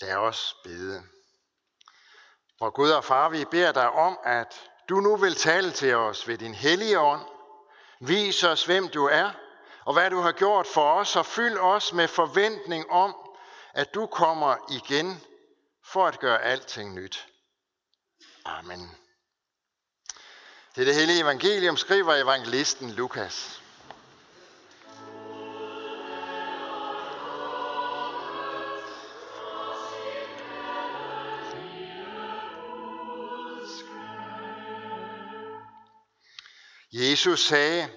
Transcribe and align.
Lad 0.00 0.14
os 0.16 0.56
bede. 0.64 1.02
Hvor 2.58 2.70
Gud 2.70 2.90
og 2.90 3.04
Far, 3.04 3.28
vi 3.28 3.44
beder 3.44 3.72
dig 3.72 3.90
om, 3.90 4.18
at 4.24 4.70
du 4.88 5.00
nu 5.00 5.16
vil 5.16 5.34
tale 5.34 5.70
til 5.70 5.94
os 5.94 6.28
ved 6.28 6.38
din 6.38 6.54
hellige 6.54 7.00
ånd. 7.00 7.22
Vis 8.00 8.44
os, 8.44 8.64
hvem 8.64 8.88
du 8.88 9.04
er, 9.04 9.30
og 9.84 9.92
hvad 9.92 10.10
du 10.10 10.20
har 10.20 10.32
gjort 10.32 10.66
for 10.66 10.92
os, 10.92 11.16
og 11.16 11.26
fyld 11.26 11.58
os 11.58 11.92
med 11.92 12.08
forventning 12.08 12.90
om, 12.90 13.16
at 13.74 13.94
du 13.94 14.06
kommer 14.06 14.56
igen 14.70 15.20
for 15.84 16.06
at 16.06 16.18
gøre 16.18 16.42
alting 16.42 16.94
nyt. 16.94 17.28
Amen. 18.44 18.96
Det 20.74 20.80
er 20.80 20.84
det 20.84 20.94
hellige 20.94 21.20
evangelium, 21.20 21.76
skriver 21.76 22.14
evangelisten 22.14 22.90
Lukas. 22.90 23.62
Jesus 36.98 37.46
sagde, 37.46 37.88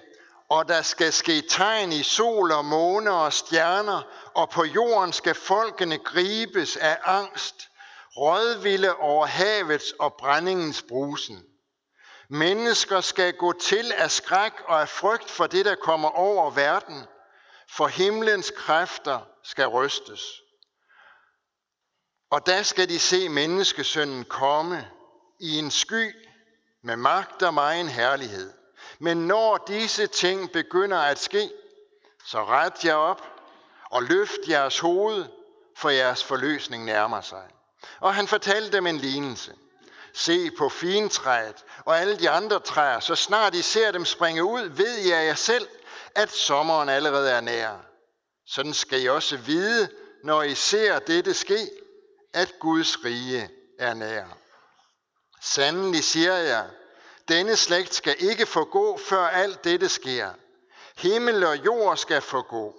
og 0.48 0.68
der 0.68 0.82
skal 0.82 1.12
ske 1.12 1.42
tegn 1.48 1.92
i 1.92 2.02
sol 2.02 2.52
og 2.52 2.64
måne 2.64 3.12
og 3.12 3.32
stjerner, 3.32 4.02
og 4.34 4.50
på 4.50 4.64
jorden 4.64 5.12
skal 5.12 5.34
folkene 5.34 5.98
gribes 5.98 6.76
af 6.76 6.98
angst, 7.04 7.68
rådvilde 8.16 8.96
over 8.96 9.26
havets 9.26 9.92
og 9.92 10.14
brændingens 10.18 10.82
brusen. 10.88 11.44
Mennesker 12.28 13.00
skal 13.00 13.32
gå 13.32 13.52
til 13.52 13.92
af 13.92 14.10
skræk 14.10 14.52
og 14.64 14.80
af 14.80 14.88
frygt 14.88 15.30
for 15.30 15.46
det, 15.46 15.64
der 15.64 15.74
kommer 15.74 16.08
over 16.08 16.50
verden, 16.50 17.06
for 17.70 17.86
himlens 17.86 18.52
kræfter 18.56 19.20
skal 19.44 19.66
rystes. 19.66 20.22
Og 22.30 22.46
der 22.46 22.62
skal 22.62 22.88
de 22.88 22.98
se 22.98 23.28
menneskesønnen 23.28 24.24
komme 24.24 24.90
i 25.40 25.58
en 25.58 25.70
sky 25.70 26.14
med 26.82 26.96
magt 26.96 27.42
og 27.42 27.54
megen 27.54 27.88
herlighed. 27.88 28.61
Men 29.02 29.16
når 29.16 29.56
disse 29.56 30.06
ting 30.06 30.52
begynder 30.52 30.98
at 30.98 31.18
ske, 31.18 31.50
så 32.26 32.44
ret 32.44 32.84
jer 32.84 32.94
op 32.94 33.22
og 33.90 34.02
løft 34.02 34.48
jeres 34.48 34.78
hoved, 34.78 35.24
for 35.76 35.90
jeres 35.90 36.24
forløsning 36.24 36.84
nærmer 36.84 37.20
sig. 37.20 37.48
Og 38.00 38.14
han 38.14 38.28
fortalte 38.28 38.72
dem 38.72 38.86
en 38.86 38.98
lignelse. 38.98 39.54
Se 40.14 40.50
på 40.58 40.68
fintræet 40.68 41.64
og 41.84 41.98
alle 41.98 42.18
de 42.18 42.30
andre 42.30 42.60
træer, 42.60 43.00
så 43.00 43.14
snart 43.14 43.54
I 43.54 43.62
ser 43.62 43.90
dem 43.90 44.04
springe 44.04 44.44
ud, 44.44 44.62
ved 44.62 44.98
jeg 44.98 45.26
jer 45.26 45.34
selv, 45.34 45.68
at 46.14 46.30
sommeren 46.30 46.88
allerede 46.88 47.30
er 47.30 47.40
nær. 47.40 47.86
Sådan 48.46 48.74
skal 48.74 49.02
I 49.02 49.08
også 49.08 49.36
vide, 49.36 49.88
når 50.24 50.42
I 50.42 50.54
ser 50.54 50.98
dette 50.98 51.34
ske, 51.34 51.70
at 52.32 52.54
Guds 52.60 53.04
rige 53.04 53.50
er 53.78 53.94
nær. 53.94 54.24
Sandelig 55.40 56.04
siger 56.04 56.36
jeg, 56.36 56.66
denne 57.28 57.56
slægt 57.56 57.94
skal 57.94 58.16
ikke 58.18 58.46
forgå, 58.46 58.98
før 58.98 59.26
alt 59.26 59.64
dette 59.64 59.88
sker. 59.88 60.30
Himmel 60.96 61.44
og 61.44 61.56
jord 61.56 61.96
skal 61.96 62.20
forgå, 62.20 62.74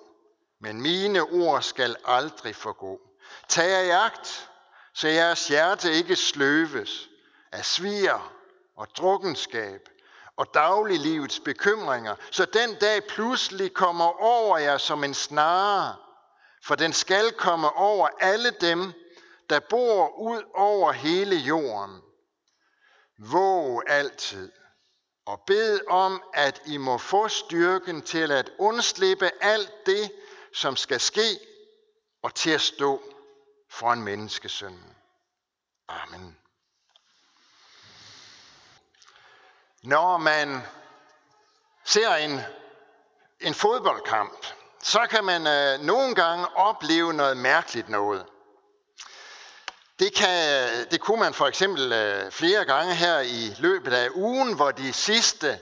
men 0.62 0.82
mine 0.82 1.22
ord 1.22 1.62
skal 1.62 1.96
aldrig 2.06 2.56
forgå. 2.56 3.00
Tag 3.48 3.70
jer 3.70 3.80
i 3.80 3.90
agt, 3.90 4.50
så 4.94 5.08
jeres 5.08 5.48
hjerte 5.48 5.92
ikke 5.94 6.16
sløves 6.16 7.10
af 7.52 7.66
sviger 7.66 8.34
og 8.76 8.88
drukkenskab 8.98 9.90
og 10.38 10.54
dagliglivets 10.54 11.40
bekymringer, 11.40 12.16
så 12.32 12.46
den 12.46 12.76
dag 12.76 13.04
pludselig 13.04 13.74
kommer 13.74 14.22
over 14.22 14.58
jer 14.58 14.78
som 14.78 15.04
en 15.04 15.14
snare, 15.14 15.96
for 16.64 16.76
den 16.76 16.94
skal 16.94 17.32
komme 17.32 17.76
over 17.76 18.08
alle 18.20 18.52
dem, 18.62 18.94
der 19.50 19.60
bor 19.60 20.20
ud 20.20 20.44
over 20.54 20.92
hele 20.92 21.36
jorden. 21.36 22.03
Våg 23.18 23.84
altid 23.88 24.52
og 25.26 25.44
bed 25.48 25.80
om, 25.88 26.24
at 26.34 26.62
I 26.66 26.78
må 26.78 26.98
få 26.98 27.28
styrken 27.28 28.02
til 28.02 28.32
at 28.32 28.50
undslippe 28.58 29.32
alt 29.42 29.86
det, 29.86 30.12
som 30.54 30.76
skal 30.76 31.00
ske, 31.00 31.40
og 32.22 32.36
til 32.36 32.50
at 32.50 32.62
stå 32.62 33.02
for 33.70 33.94
en 33.94 34.04
menneskesøn. 34.04 34.96
Amen. 35.88 36.38
Når 39.84 40.18
man 40.18 40.62
ser 41.84 42.16
en, 42.16 42.40
en 43.40 43.54
fodboldkamp, 43.54 44.46
så 44.82 45.08
kan 45.10 45.24
man 45.24 45.48
øh, 45.48 45.86
nogle 45.86 46.16
gange 46.16 46.58
opleve 46.58 47.14
noget 47.14 47.38
mærkeligt 47.38 47.90
noget. 47.90 48.26
Det, 50.04 50.14
kan, 50.14 50.70
det 50.92 51.02
kunne 51.02 51.20
man 51.20 51.34
for 51.34 51.48
eksempel 51.48 51.94
øh, 51.94 52.32
flere 52.32 52.66
gange 52.66 52.96
her 52.96 53.20
i 53.20 53.56
løbet 53.60 53.94
af 53.94 54.10
ugen, 54.16 54.56
hvor 54.56 54.72
de 54.72 54.94
sidste 54.94 55.60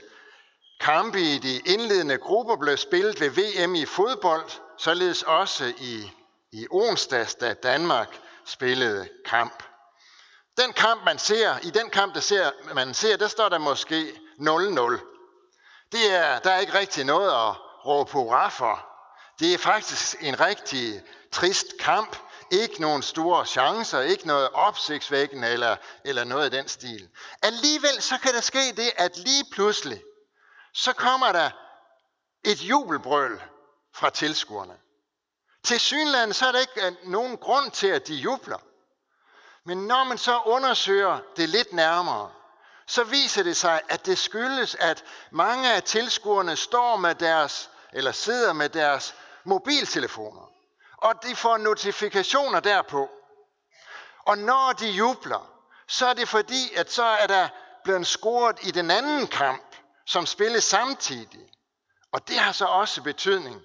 kampe 0.80 1.20
i 1.20 1.38
de 1.38 1.58
indledende 1.58 2.18
grupper 2.18 2.56
blev 2.56 2.76
spillet 2.76 3.20
ved 3.20 3.30
VM 3.30 3.74
i 3.74 3.86
fodbold, 3.86 4.50
således 4.78 5.22
også 5.22 5.72
i, 5.78 6.10
i 6.52 6.66
onsdags, 6.70 7.34
da 7.34 7.52
Danmark 7.52 8.20
spillede 8.44 9.08
kamp. 9.26 9.62
Den 10.56 10.72
kamp, 10.72 11.04
man 11.04 11.18
ser, 11.18 11.58
i 11.62 11.70
den 11.70 11.90
kamp, 11.90 12.14
der 12.14 12.20
ser, 12.20 12.50
man 12.74 12.94
ser, 12.94 13.16
der 13.16 13.28
står 13.28 13.48
der 13.48 13.58
måske 13.58 14.12
0-0. 14.38 14.98
Det 15.92 16.14
er, 16.14 16.38
der 16.38 16.50
er 16.50 16.58
ikke 16.58 16.78
rigtig 16.78 17.04
noget 17.04 17.28
at 17.30 17.54
råbe 17.86 18.12
hurra 18.12 18.48
for. 18.48 18.86
Det 19.40 19.54
er 19.54 19.58
faktisk 19.58 20.16
en 20.20 20.40
rigtig 20.40 21.02
trist 21.32 21.66
kamp, 21.80 22.16
ikke 22.52 22.80
nogen 22.80 23.02
store 23.02 23.46
chancer, 23.46 24.00
ikke 24.00 24.26
noget 24.26 24.48
opsigtsvækkende 24.52 25.48
eller, 25.48 25.76
eller 26.04 26.24
noget 26.24 26.44
af 26.44 26.50
den 26.50 26.68
stil. 26.68 27.08
Alligevel 27.42 28.02
så 28.02 28.18
kan 28.18 28.34
der 28.34 28.40
ske 28.40 28.72
det, 28.76 28.92
at 28.96 29.16
lige 29.16 29.44
pludselig, 29.52 30.02
så 30.74 30.92
kommer 30.92 31.32
der 31.32 31.50
et 32.44 32.60
jubelbrøl 32.62 33.42
fra 33.94 34.10
tilskuerne. 34.10 34.74
Til 35.64 35.80
synlandet 35.80 36.36
så 36.36 36.46
er 36.46 36.52
der 36.52 36.58
ikke 36.58 36.86
øh, 36.86 36.92
nogen 37.04 37.36
grund 37.36 37.70
til, 37.70 37.86
at 37.86 38.08
de 38.08 38.14
jubler. 38.14 38.58
Men 39.64 39.86
når 39.86 40.04
man 40.04 40.18
så 40.18 40.40
undersøger 40.46 41.18
det 41.36 41.48
lidt 41.48 41.72
nærmere, 41.72 42.30
så 42.86 43.04
viser 43.04 43.42
det 43.42 43.56
sig, 43.56 43.80
at 43.88 44.06
det 44.06 44.18
skyldes, 44.18 44.74
at 44.74 45.04
mange 45.30 45.74
af 45.74 45.82
tilskuerne 45.82 46.56
står 46.56 46.96
med 46.96 47.14
deres, 47.14 47.70
eller 47.92 48.12
sidder 48.12 48.52
med 48.52 48.68
deres 48.68 49.14
mobiltelefoner 49.44 50.51
og 51.02 51.22
de 51.22 51.36
får 51.36 51.56
notifikationer 51.56 52.60
derpå. 52.60 53.10
Og 54.26 54.38
når 54.38 54.72
de 54.72 54.86
jubler, 54.86 55.52
så 55.88 56.06
er 56.06 56.14
det 56.14 56.28
fordi, 56.28 56.74
at 56.74 56.92
så 56.92 57.04
er 57.04 57.26
der 57.26 57.48
blevet 57.84 58.06
scoret 58.06 58.58
i 58.62 58.70
den 58.70 58.90
anden 58.90 59.26
kamp, 59.26 59.76
som 60.06 60.26
spilles 60.26 60.64
samtidig. 60.64 61.50
Og 62.12 62.28
det 62.28 62.38
har 62.38 62.52
så 62.52 62.64
også 62.64 63.02
betydning 63.02 63.62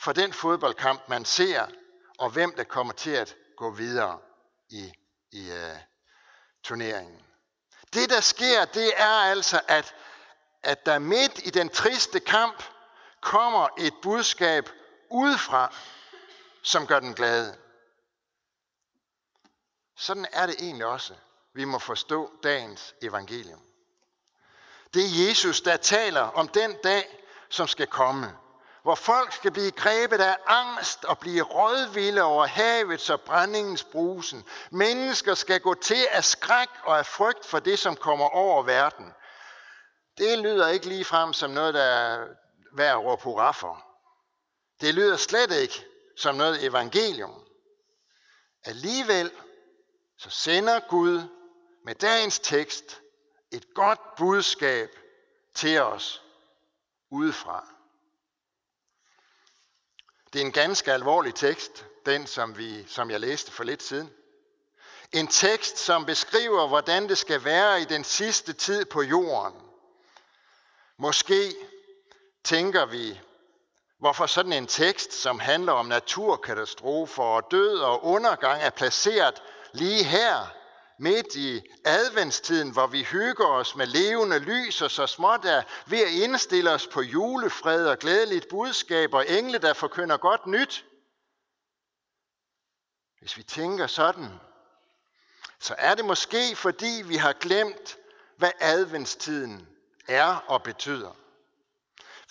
for 0.00 0.12
den 0.12 0.32
fodboldkamp, 0.32 1.08
man 1.08 1.24
ser, 1.24 1.66
og 2.18 2.30
hvem 2.30 2.54
der 2.56 2.64
kommer 2.64 2.92
til 2.92 3.10
at 3.10 3.36
gå 3.56 3.70
videre 3.70 4.18
i, 4.70 4.92
i 5.32 5.50
uh, 5.50 5.78
turneringen. 6.64 7.22
Det, 7.94 8.10
der 8.10 8.20
sker, 8.20 8.64
det 8.64 8.92
er 8.96 9.30
altså, 9.30 9.60
at, 9.68 9.94
at 10.62 10.86
der 10.86 10.98
midt 10.98 11.46
i 11.46 11.50
den 11.50 11.68
triste 11.68 12.20
kamp 12.20 12.62
kommer 13.20 13.68
et 13.78 13.94
budskab 14.02 14.68
udefra, 15.10 15.74
som 16.62 16.86
gør 16.86 17.00
den 17.00 17.14
glade. 17.14 17.56
Sådan 19.96 20.26
er 20.32 20.46
det 20.46 20.54
egentlig 20.58 20.86
også, 20.86 21.14
vi 21.54 21.64
må 21.64 21.78
forstå 21.78 22.30
dagens 22.42 22.94
evangelium. 23.02 23.60
Det 24.94 25.02
er 25.02 25.28
Jesus, 25.28 25.60
der 25.60 25.76
taler 25.76 26.20
om 26.20 26.48
den 26.48 26.76
dag, 26.84 27.18
som 27.48 27.68
skal 27.68 27.86
komme, 27.86 28.36
hvor 28.82 28.94
folk 28.94 29.32
skal 29.32 29.50
blive 29.50 29.70
grebet 29.70 30.20
af 30.20 30.36
angst 30.46 31.04
og 31.04 31.18
blive 31.18 31.42
rådvilde 31.42 32.22
over 32.22 32.46
havets 32.46 33.10
og 33.10 33.20
brændingens 33.20 33.84
brusen. 33.84 34.44
Mennesker 34.70 35.34
skal 35.34 35.60
gå 35.60 35.74
til 35.74 36.06
af 36.10 36.24
skræk 36.24 36.68
og 36.84 36.98
af 36.98 37.06
frygt 37.06 37.46
for 37.46 37.58
det, 37.58 37.78
som 37.78 37.96
kommer 37.96 38.28
over 38.28 38.62
verden. 38.62 39.12
Det 40.18 40.38
lyder 40.38 40.68
ikke 40.68 40.86
lige 40.86 41.04
frem 41.04 41.32
som 41.32 41.50
noget, 41.50 41.74
der 41.74 41.82
er 41.82 42.26
værd 42.72 42.90
at 42.90 43.04
råbe 43.04 43.22
hurra 43.22 43.52
for. 43.52 43.84
Det 44.80 44.94
lyder 44.94 45.16
slet 45.16 45.52
ikke 45.52 45.86
som 46.16 46.34
noget 46.34 46.64
evangelium. 46.64 47.44
Alligevel 48.64 49.32
så 50.18 50.30
sender 50.30 50.80
Gud 50.88 51.22
med 51.84 51.94
dagens 51.94 52.38
tekst 52.38 53.00
et 53.50 53.74
godt 53.74 54.00
budskab 54.16 54.90
til 55.54 55.80
os 55.80 56.22
udefra. 57.10 57.68
Det 60.32 60.40
er 60.40 60.44
en 60.44 60.52
ganske 60.52 60.92
alvorlig 60.92 61.34
tekst, 61.34 61.86
den 62.06 62.26
som, 62.26 62.58
vi, 62.58 62.86
som 62.86 63.10
jeg 63.10 63.20
læste 63.20 63.52
for 63.52 63.64
lidt 63.64 63.82
siden. 63.82 64.12
En 65.12 65.26
tekst, 65.26 65.78
som 65.78 66.06
beskriver, 66.06 66.68
hvordan 66.68 67.08
det 67.08 67.18
skal 67.18 67.44
være 67.44 67.82
i 67.82 67.84
den 67.84 68.04
sidste 68.04 68.52
tid 68.52 68.84
på 68.84 69.02
jorden. 69.02 69.60
Måske 70.96 71.54
tænker 72.44 72.86
vi 72.86 73.20
hvorfor 74.02 74.26
sådan 74.26 74.52
en 74.52 74.66
tekst, 74.66 75.12
som 75.12 75.38
handler 75.38 75.72
om 75.72 75.86
naturkatastrofer 75.86 77.22
og 77.22 77.50
død 77.50 77.78
og 77.78 78.04
undergang, 78.04 78.62
er 78.62 78.70
placeret 78.70 79.42
lige 79.72 80.04
her, 80.04 80.54
midt 80.98 81.34
i 81.34 81.62
adventstiden, 81.84 82.72
hvor 82.72 82.86
vi 82.86 83.02
hygger 83.02 83.46
os 83.46 83.76
med 83.76 83.86
levende 83.86 84.38
lys 84.38 84.82
og 84.82 84.90
så 84.90 85.06
småt 85.06 85.44
er 85.44 85.62
ved 85.86 86.00
at 86.00 86.08
indstille 86.08 86.70
os 86.70 86.86
på 86.86 87.02
julefred 87.02 87.86
og 87.86 87.98
glædeligt 87.98 88.48
budskab 88.50 89.14
og 89.14 89.30
engle, 89.30 89.58
der 89.58 89.72
forkynder 89.72 90.16
godt 90.16 90.46
nyt. 90.46 90.84
Hvis 93.20 93.36
vi 93.36 93.42
tænker 93.42 93.86
sådan, 93.86 94.28
så 95.60 95.74
er 95.78 95.94
det 95.94 96.04
måske 96.04 96.56
fordi 96.56 97.02
vi 97.04 97.16
har 97.16 97.32
glemt, 97.32 97.96
hvad 98.36 98.50
adventstiden 98.60 99.68
er 100.08 100.44
og 100.48 100.62
betyder. 100.62 101.21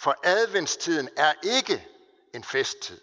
For 0.01 0.15
adventstiden 0.23 1.09
er 1.17 1.33
ikke 1.43 1.87
en 2.33 2.43
festtid. 2.43 3.01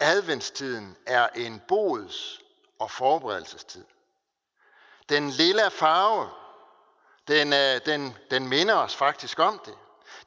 Adventstiden 0.00 0.96
er 1.06 1.28
en 1.28 1.62
bods- 1.68 2.40
og 2.78 2.90
forberedelsestid. 2.90 3.84
Den 5.08 5.30
lille 5.30 5.70
farve, 5.70 6.30
den, 7.28 7.52
øh, 7.52 7.80
den, 7.86 8.16
den 8.30 8.48
minder 8.48 8.74
os 8.74 8.96
faktisk 8.96 9.38
om 9.38 9.60
det. 9.64 9.74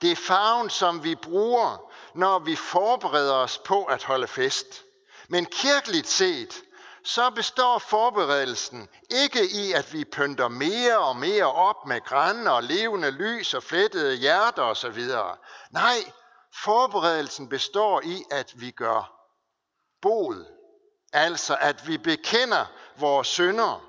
Det 0.01 0.12
er 0.12 0.16
farven, 0.16 0.69
som 0.69 1.04
vi 1.04 1.16
bruger, 1.16 1.92
når 2.13 2.39
vi 2.39 2.56
forbereder 2.56 3.33
os 3.33 3.57
på 3.57 3.83
at 3.83 4.04
holde 4.04 4.28
fest. 4.28 4.83
Men 5.28 5.45
kirkeligt 5.45 6.07
set, 6.07 6.62
så 7.06 7.30
består 7.30 7.77
forberedelsen 7.77 8.89
ikke 9.09 9.50
i, 9.51 9.71
at 9.71 9.94
vi 9.94 10.06
pynter 10.06 10.48
mere 10.48 10.98
og 10.98 11.15
mere 11.15 11.53
op 11.53 11.86
med 11.86 12.01
grænne 12.01 12.51
og 12.51 12.63
levende 12.63 13.12
lys 13.12 13.53
og 13.53 13.63
flettede 13.63 14.15
hjerter 14.15 14.63
osv. 14.63 15.07
Nej, 15.71 15.98
forberedelsen 16.63 17.50
består 17.50 18.01
i, 18.01 18.24
at 18.31 18.53
vi 18.56 18.71
gør 18.71 19.13
bod. 20.01 20.45
Altså 21.13 21.57
at 21.59 21.88
vi 21.88 21.98
bekender 21.98 22.65
vores 22.98 23.27
synder 23.27 23.88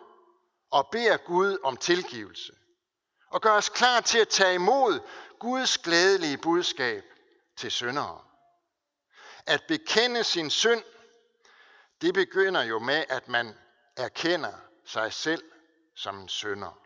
og 0.70 0.88
beder 0.92 1.16
Gud 1.16 1.58
om 1.64 1.76
tilgivelse. 1.76 2.52
Og 3.30 3.40
gør 3.40 3.52
os 3.52 3.68
klar 3.68 4.00
til 4.00 4.18
at 4.18 4.28
tage 4.28 4.54
imod 4.54 5.00
Guds 5.40 5.78
glædelige 5.78 6.38
budskab 6.38 7.04
til 7.56 7.70
syndere. 7.70 8.20
At 9.46 9.62
bekende 9.68 10.24
sin 10.24 10.50
synd 10.50 10.82
det 12.02 12.14
begynder 12.14 12.62
jo 12.62 12.78
med, 12.78 13.04
at 13.08 13.28
man 13.28 13.54
erkender 13.96 14.52
sig 14.84 15.12
selv 15.12 15.44
som 15.94 16.20
en 16.20 16.28
synder. 16.28 16.78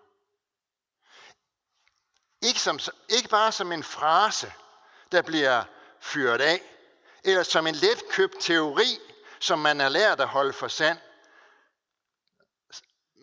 Ikke, 2.43 2.61
som, 2.61 2.79
ikke 3.09 3.29
bare 3.29 3.53
som 3.53 3.73
en 3.73 3.83
frase, 3.83 4.53
der 5.13 5.23
bliver 5.23 5.65
fyret 6.01 6.41
af, 6.41 6.63
eller 7.25 7.43
som 7.43 7.67
en 7.67 7.75
letkøbt 7.75 8.41
teori, 8.41 8.99
som 9.41 9.59
man 9.59 9.81
er 9.81 9.89
lært 9.89 10.21
at 10.21 10.29
holde 10.29 10.53
for 10.53 10.69
sand, 10.69 10.99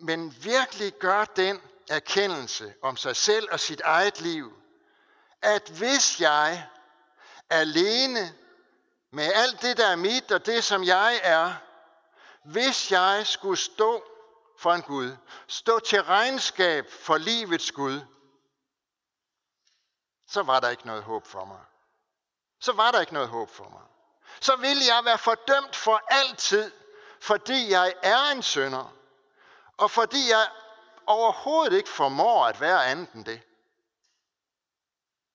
men 0.02 0.36
virkelig 0.44 0.92
gør 0.92 1.24
den 1.24 1.62
erkendelse 1.88 2.74
om 2.82 2.96
sig 2.96 3.16
selv 3.16 3.48
og 3.52 3.60
sit 3.60 3.80
eget 3.80 4.20
liv, 4.20 4.52
at 5.42 5.68
hvis 5.68 6.20
jeg 6.20 6.68
alene 7.50 8.34
med 9.10 9.32
alt 9.34 9.62
det, 9.62 9.76
der 9.76 9.86
er 9.86 9.96
mit 9.96 10.32
og 10.32 10.46
det, 10.46 10.64
som 10.64 10.84
jeg 10.84 11.20
er, 11.22 11.54
hvis 12.44 12.92
jeg 12.92 13.26
skulle 13.26 13.56
stå 13.56 14.04
for 14.58 14.72
en 14.72 14.82
Gud, 14.82 15.16
stå 15.46 15.78
til 15.78 16.02
regnskab 16.02 16.90
for 16.90 17.16
livets 17.16 17.72
Gud, 17.72 18.00
så 20.26 20.42
var 20.42 20.60
der 20.60 20.68
ikke 20.68 20.86
noget 20.86 21.02
håb 21.02 21.26
for 21.26 21.44
mig. 21.44 21.60
Så 22.60 22.72
var 22.72 22.90
der 22.90 23.00
ikke 23.00 23.14
noget 23.14 23.28
håb 23.28 23.50
for 23.50 23.68
mig. 23.68 23.82
Så 24.40 24.56
ville 24.56 24.82
jeg 24.94 25.04
være 25.04 25.18
fordømt 25.18 25.76
for 25.76 26.02
altid, 26.08 26.72
fordi 27.20 27.70
jeg 27.70 27.94
er 28.02 28.30
en 28.30 28.42
sønder, 28.42 28.96
og 29.76 29.90
fordi 29.90 30.30
jeg 30.30 30.50
overhovedet 31.06 31.76
ikke 31.76 31.88
formår 31.88 32.46
at 32.46 32.60
være 32.60 32.86
andet 32.86 33.12
end 33.12 33.24
det. 33.24 33.42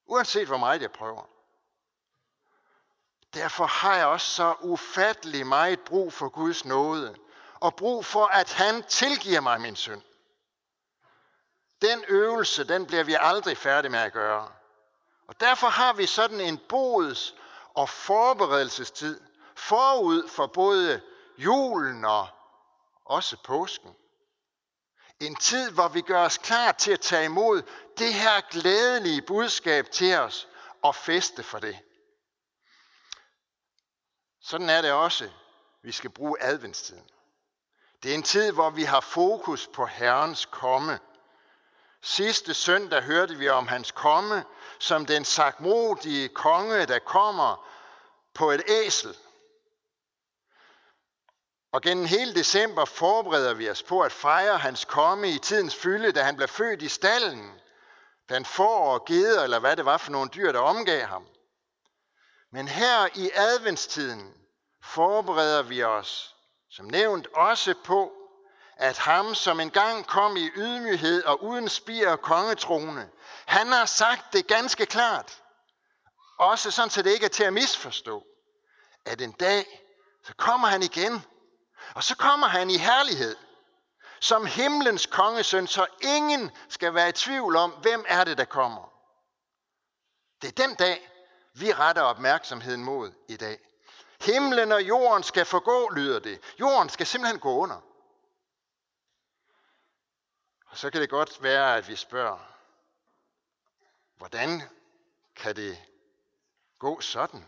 Uanset 0.05 0.47
hvor 0.47 0.57
meget 0.57 0.81
jeg 0.81 0.91
prøver. 0.91 1.38
Derfor 3.33 3.65
har 3.65 3.95
jeg 3.95 4.05
også 4.05 4.27
så 4.27 4.55
ufattelig 4.59 5.47
meget 5.47 5.79
brug 5.79 6.13
for 6.13 6.29
Guds 6.29 6.65
nåde, 6.65 7.15
og 7.59 7.75
brug 7.75 8.05
for, 8.05 8.25
at 8.25 8.53
han 8.53 8.83
tilgiver 8.83 9.41
mig 9.41 9.61
min 9.61 9.75
synd. 9.75 10.01
Den 11.81 12.05
øvelse, 12.07 12.63
den 12.63 12.85
bliver 12.85 13.03
vi 13.03 13.15
aldrig 13.19 13.57
færdige 13.57 13.91
med 13.91 13.99
at 13.99 14.13
gøre. 14.13 14.51
Og 15.27 15.39
derfor 15.39 15.67
har 15.67 15.93
vi 15.93 16.05
sådan 16.05 16.39
en 16.39 16.57
bods- 16.57 17.35
og 17.73 17.89
forberedelsestid 17.89 19.21
forud 19.55 20.27
for 20.27 20.47
både 20.47 21.01
julen 21.37 22.05
og 22.05 22.27
også 23.05 23.37
påsken. 23.43 23.95
En 25.19 25.35
tid, 25.35 25.71
hvor 25.71 25.87
vi 25.87 26.01
gør 26.01 26.25
os 26.25 26.37
klar 26.37 26.71
til 26.71 26.91
at 26.91 26.99
tage 26.99 27.25
imod 27.25 27.61
det 27.97 28.13
her 28.13 28.41
glædelige 28.49 29.21
budskab 29.21 29.91
til 29.91 30.15
os 30.15 30.47
og 30.81 30.95
feste 30.95 31.43
for 31.43 31.59
det. 31.59 31.79
Sådan 34.49 34.69
er 34.69 34.81
det 34.81 34.91
også, 34.91 35.29
vi 35.81 35.91
skal 35.91 36.09
bruge 36.09 36.37
adventstiden. 36.39 37.09
Det 38.03 38.11
er 38.11 38.15
en 38.15 38.23
tid, 38.23 38.51
hvor 38.51 38.69
vi 38.69 38.83
har 38.83 38.99
fokus 38.99 39.67
på 39.67 39.85
Herrens 39.85 40.45
komme. 40.45 40.99
Sidste 42.01 42.53
søndag 42.53 43.03
hørte 43.03 43.35
vi 43.35 43.49
om 43.49 43.67
hans 43.67 43.91
komme, 43.91 44.43
som 44.79 45.05
den 45.05 45.25
sagmodige 45.25 46.29
konge, 46.29 46.85
der 46.85 46.99
kommer 46.99 47.69
på 48.33 48.51
et 48.51 48.63
æsel. 48.67 49.17
Og 51.71 51.81
gennem 51.81 52.05
hele 52.05 52.35
december 52.35 52.85
forbereder 52.85 53.53
vi 53.53 53.69
os 53.69 53.83
på 53.83 54.01
at 54.01 54.11
fejre 54.11 54.57
hans 54.57 54.85
komme 54.85 55.29
i 55.29 55.37
tidens 55.37 55.75
fylde, 55.75 56.11
da 56.11 56.23
han 56.23 56.35
blev 56.35 56.47
født 56.47 56.81
i 56.81 56.87
stallen, 56.87 57.61
blandt 58.27 58.47
får 58.47 58.93
og 58.93 59.05
geder, 59.05 59.43
eller 59.43 59.59
hvad 59.59 59.77
det 59.77 59.85
var 59.85 59.97
for 59.97 60.11
nogle 60.11 60.29
dyr, 60.29 60.51
der 60.51 60.59
omgav 60.59 61.05
ham. 61.05 61.27
Men 62.51 62.67
her 62.67 63.07
i 63.15 63.31
adventstiden 63.33 64.33
forbereder 64.83 65.61
vi 65.61 65.83
os, 65.83 66.35
som 66.69 66.85
nævnt, 66.85 67.27
også 67.27 67.73
på, 67.83 68.11
at 68.77 68.97
ham, 68.97 69.35
som 69.35 69.59
engang 69.59 70.07
kom 70.07 70.37
i 70.37 70.49
ydmyghed 70.55 71.23
og 71.23 71.43
uden 71.43 71.69
spir 71.69 72.09
og 72.09 72.21
kongetrone, 72.21 73.09
han 73.45 73.67
har 73.67 73.85
sagt 73.85 74.33
det 74.33 74.47
ganske 74.47 74.85
klart, 74.85 75.43
også 76.39 76.71
sådan, 76.71 76.89
så 76.89 77.01
det 77.01 77.11
ikke 77.11 77.25
er 77.25 77.29
til 77.29 77.43
at 77.43 77.53
misforstå, 77.53 78.23
at 79.05 79.21
en 79.21 79.31
dag, 79.31 79.65
så 80.23 80.33
kommer 80.35 80.67
han 80.67 80.83
igen, 80.83 81.25
og 81.95 82.03
så 82.03 82.15
kommer 82.15 82.47
han 82.47 82.69
i 82.69 82.77
herlighed, 82.77 83.35
som 84.19 84.45
himlens 84.45 85.05
kongesøn, 85.05 85.67
så 85.67 85.85
ingen 86.01 86.51
skal 86.69 86.93
være 86.93 87.09
i 87.09 87.11
tvivl 87.11 87.55
om, 87.55 87.71
hvem 87.71 88.05
er 88.07 88.23
det, 88.23 88.37
der 88.37 88.45
kommer. 88.45 88.91
Det 90.41 90.47
er 90.47 90.67
den 90.67 90.75
dag, 90.75 91.09
vi 91.59 91.73
retter 91.73 92.01
opmærksomheden 92.01 92.83
mod 92.83 93.11
i 93.27 93.37
dag. 93.37 93.59
Himlen 94.21 94.71
og 94.71 94.81
jorden 94.81 95.23
skal 95.23 95.45
forgå, 95.45 95.89
lyder 95.89 96.19
det. 96.19 96.39
Jorden 96.59 96.89
skal 96.89 97.05
simpelthen 97.05 97.39
gå 97.39 97.57
under. 97.57 97.81
Og 100.65 100.77
så 100.77 100.89
kan 100.89 101.01
det 101.01 101.09
godt 101.09 101.43
være, 101.43 101.77
at 101.77 101.87
vi 101.87 101.95
spørger, 101.95 102.37
hvordan 104.17 104.61
kan 105.35 105.55
det 105.55 105.77
gå 106.79 107.01
sådan? 107.01 107.47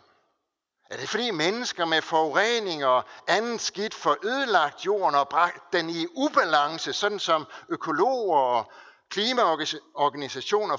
Er 0.90 0.98
det 0.98 1.10
fordi 1.10 1.32
mennesker 1.32 1.86
med 1.86 2.02
forurening 2.02 2.86
og 2.86 3.04
anden 3.28 3.60
skidt 3.60 3.94
får 3.94 4.18
ødelagt 4.24 4.86
jorden 4.86 5.16
og 5.16 5.30
bragt 5.30 5.74
den 5.74 5.90
i 5.90 6.08
ubalance, 6.16 6.94
sådan 6.94 7.20
som 7.20 7.48
økologer 7.70 8.40
og 8.40 8.72
klimaorganisationer 9.10 10.78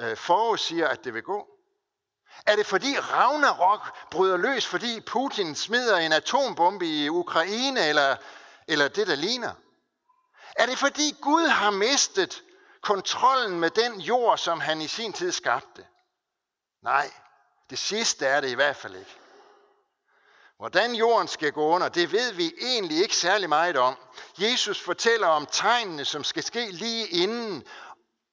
øh, 0.00 0.16
forudsiger, 0.16 0.88
at 0.88 1.04
det 1.04 1.14
vil 1.14 1.22
gå? 1.22 1.55
Er 2.46 2.56
det 2.56 2.66
fordi 2.66 2.98
Ragnarok 2.98 4.10
bryder 4.10 4.36
løs, 4.36 4.66
fordi 4.66 5.00
Putin 5.00 5.54
smider 5.54 5.96
en 5.96 6.12
atombombe 6.12 6.86
i 6.86 7.08
Ukraine 7.08 7.88
eller, 7.88 8.16
eller 8.68 8.88
det, 8.88 9.06
der 9.06 9.14
ligner? 9.14 9.52
Er 10.56 10.66
det 10.66 10.78
fordi 10.78 11.16
Gud 11.20 11.46
har 11.46 11.70
mistet 11.70 12.42
kontrollen 12.80 13.60
med 13.60 13.70
den 13.70 14.00
jord, 14.00 14.38
som 14.38 14.60
han 14.60 14.80
i 14.80 14.88
sin 14.88 15.12
tid 15.12 15.32
skabte? 15.32 15.86
Nej, 16.82 17.10
det 17.70 17.78
sidste 17.78 18.26
er 18.26 18.40
det 18.40 18.48
i 18.48 18.54
hvert 18.54 18.76
fald 18.76 18.96
ikke. 18.96 19.16
Hvordan 20.56 20.94
jorden 20.94 21.28
skal 21.28 21.52
gå 21.52 21.64
under, 21.68 21.88
det 21.88 22.12
ved 22.12 22.32
vi 22.32 22.54
egentlig 22.60 23.02
ikke 23.02 23.16
særlig 23.16 23.48
meget 23.48 23.76
om. 23.76 23.96
Jesus 24.38 24.80
fortæller 24.80 25.26
om 25.26 25.46
tegnene, 25.46 26.04
som 26.04 26.24
skal 26.24 26.42
ske 26.42 26.70
lige 26.70 27.08
inden, 27.08 27.64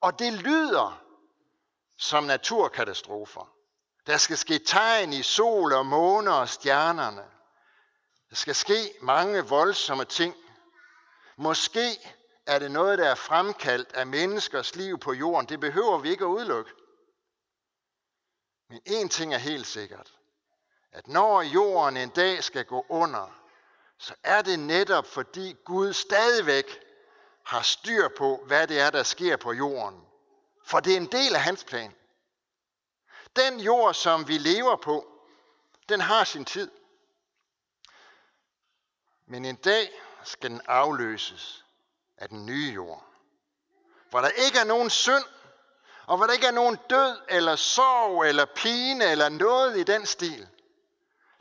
og 0.02 0.20
det 0.20 0.34
lyder 0.34 1.02
som 1.98 2.24
naturkatastrofer. 2.24 3.50
Der 4.08 4.18
skal 4.18 4.38
ske 4.38 4.60
tegn 4.60 5.14
i 5.14 5.24
sol 5.24 5.74
og 5.74 5.86
måne 5.86 6.34
og 6.34 6.50
stjernerne. 6.50 7.26
Der 8.30 8.36
skal 8.36 8.56
ske 8.56 8.94
mange 9.02 9.42
voldsomme 9.42 10.06
ting. 10.06 10.36
Måske 11.38 12.16
er 12.46 12.60
det 12.60 12.72
noget, 12.72 13.00
der 13.00 13.10
er 13.10 13.16
fremkaldt 13.16 13.94
af 13.94 14.08
menneskers 14.08 14.76
liv 14.76 15.00
på 15.00 15.14
jorden. 15.14 15.50
Det 15.50 15.60
behøver 15.60 15.98
vi 15.98 16.10
ikke 16.10 16.24
at 16.24 16.30
udelukke. 16.30 16.72
Men 18.70 18.82
én 18.88 19.08
ting 19.08 19.34
er 19.34 19.38
helt 19.38 19.68
sikkert. 19.68 20.12
at 20.92 21.08
når 21.08 21.42
jorden 21.42 21.98
en 21.98 22.10
dag 22.10 22.44
skal 22.44 22.66
gå 22.66 22.86
under, 22.90 23.40
så 23.98 24.14
er 24.24 24.42
det 24.42 24.60
netop 24.60 25.06
fordi 25.06 25.56
Gud 25.66 25.94
stadigvæk 25.94 26.80
har 27.46 27.62
styr 27.62 28.08
på, 28.18 28.44
hvad 28.48 28.68
det 28.68 28.80
er, 28.80 28.90
der 28.90 29.04
sker 29.04 29.38
på 29.38 29.54
jorden. 29.54 30.02
For 30.66 30.80
det 30.80 30.94
er 30.94 30.98
en 30.98 31.12
del 31.12 31.36
af 31.36 31.42
hans 31.42 31.64
plan. 31.64 31.96
Den 33.36 33.60
jord, 33.60 33.94
som 33.94 34.28
vi 34.28 34.38
lever 34.38 34.76
på, 34.76 35.08
den 35.90 36.02
har 36.02 36.24
sin 36.24 36.46
tid. 36.46 36.72
Men 39.26 39.46
en 39.46 39.56
dag 39.56 39.92
skal 40.24 40.50
den 40.50 40.62
afløses 40.66 41.66
af 42.18 42.30
den 42.30 42.46
nye 42.46 42.72
jord. 42.76 43.06
Hvor 44.10 44.22
der 44.22 44.30
ikke 44.30 44.60
er 44.60 44.64
nogen 44.64 44.90
synd, 44.90 45.24
og 46.06 46.18
hvor 46.18 46.26
der 46.26 46.34
ikke 46.34 46.48
er 46.48 46.52
nogen 46.52 46.80
død, 46.90 47.18
eller 47.30 47.56
sorg, 47.56 48.26
eller 48.26 48.46
pine, 48.46 49.06
eller 49.06 49.30
noget 49.30 49.78
i 49.78 49.84
den 49.84 50.06
stil. 50.06 50.48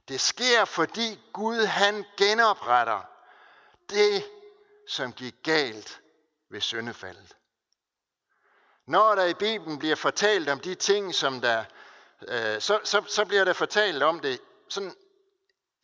Det 0.09 0.21
sker, 0.21 0.65
fordi 0.65 1.21
Gud 1.33 1.65
han 1.65 2.05
genopretter 2.17 3.01
det, 3.91 4.25
som 4.89 5.13
gik 5.13 5.35
galt 5.43 6.01
ved 6.49 6.61
syndefaldet. 6.61 7.37
Når 8.87 9.15
der 9.15 9.25
i 9.25 9.35
Bibelen 9.35 9.79
bliver 9.79 9.97
fortalt 9.97 10.49
om 10.49 10.61
de 10.61 10.75
ting, 10.75 11.15
som 11.15 11.41
der, 11.41 11.65
øh, 12.29 12.61
så, 12.61 12.81
så, 12.85 13.03
så 13.09 13.25
bliver 13.25 13.45
der 13.45 13.53
fortalt 13.53 14.03
om 14.03 14.21
det 14.21 14.41
sådan 14.69 14.95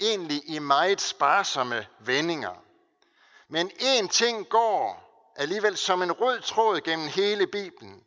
egentlig 0.00 0.42
i 0.46 0.58
meget 0.58 1.00
sparsomme 1.00 1.86
vendinger. 1.98 2.62
Men 3.48 3.70
en 3.78 4.08
ting 4.08 4.48
går 4.48 5.08
alligevel 5.36 5.76
som 5.76 6.02
en 6.02 6.12
rød 6.12 6.40
tråd 6.40 6.80
gennem 6.80 7.08
hele 7.08 7.46
Bibelen, 7.46 8.04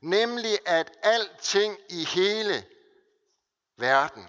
nemlig 0.00 0.58
at 0.66 0.92
alting 1.02 1.78
i 1.88 2.04
hele 2.04 2.64
verden 3.76 4.28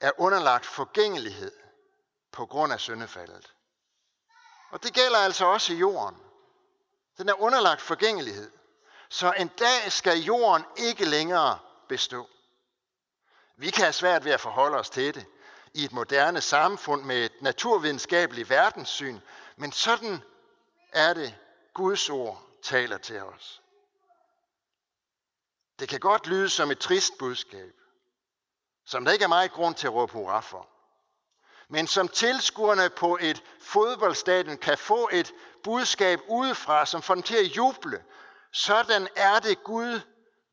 er 0.00 0.10
underlagt 0.18 0.66
forgængelighed 0.66 1.52
på 2.32 2.46
grund 2.46 2.72
af 2.72 2.80
syndefaldet. 2.80 3.52
Og 4.70 4.82
det 4.82 4.94
gælder 4.94 5.18
altså 5.18 5.46
også 5.46 5.72
i 5.72 5.76
jorden. 5.76 6.16
Den 7.18 7.28
er 7.28 7.40
underlagt 7.40 7.80
forgængelighed. 7.80 8.50
Så 9.08 9.32
en 9.32 9.48
dag 9.48 9.92
skal 9.92 10.18
jorden 10.18 10.64
ikke 10.76 11.04
længere 11.04 11.58
bestå. 11.88 12.28
Vi 13.56 13.70
kan 13.70 13.82
have 13.82 13.92
svært 13.92 14.24
ved 14.24 14.32
at 14.32 14.40
forholde 14.40 14.78
os 14.78 14.90
til 14.90 15.14
det 15.14 15.26
i 15.74 15.84
et 15.84 15.92
moderne 15.92 16.40
samfund 16.40 17.02
med 17.02 17.24
et 17.24 17.42
naturvidenskabeligt 17.42 18.50
verdenssyn, 18.50 19.20
men 19.56 19.72
sådan 19.72 20.22
er 20.92 21.14
det, 21.14 21.34
Guds 21.74 22.10
ord 22.10 22.42
taler 22.62 22.98
til 22.98 23.22
os. 23.22 23.62
Det 25.78 25.88
kan 25.88 26.00
godt 26.00 26.26
lyde 26.26 26.48
som 26.48 26.70
et 26.70 26.78
trist 26.78 27.18
budskab, 27.18 27.72
som 28.84 29.04
der 29.04 29.12
ikke 29.12 29.22
er 29.22 29.28
meget 29.28 29.52
grund 29.52 29.74
til 29.74 29.86
at 29.86 29.92
råbe 29.92 30.12
hurra 30.12 30.40
for. 30.40 30.68
Men 31.68 31.86
som 31.86 32.08
tilskuerne 32.08 32.90
på 32.90 33.18
et 33.20 33.42
fodboldstadion 33.60 34.58
kan 34.58 34.78
få 34.78 35.08
et 35.12 35.32
budskab 35.64 36.20
udefra, 36.28 36.86
som 36.86 37.02
får 37.02 37.14
dem 37.14 37.22
til 37.22 37.36
at 37.36 37.56
juble, 37.56 38.04
sådan 38.52 39.08
er 39.16 39.38
det 39.38 39.64
Gud 39.64 40.00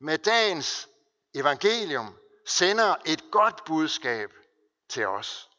med 0.00 0.18
dagens 0.18 0.88
evangelium 1.34 2.18
sender 2.46 2.94
et 3.04 3.30
godt 3.30 3.64
budskab 3.64 4.30
til 4.88 5.06
os. 5.06 5.50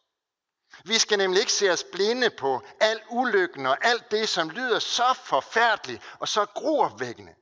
Vi 0.83 0.99
skal 0.99 1.17
nemlig 1.17 1.39
ikke 1.39 1.51
se 1.51 1.71
os 1.71 1.83
blinde 1.91 2.29
på 2.29 2.61
al 2.79 3.01
ulykken 3.09 3.65
og 3.65 3.77
alt 3.85 4.11
det, 4.11 4.29
som 4.29 4.49
lyder 4.49 4.79
så 4.79 5.13
forfærdeligt 5.13 6.03
og 6.19 6.27
så 6.27 6.45
gruopvækkende. 6.45 7.35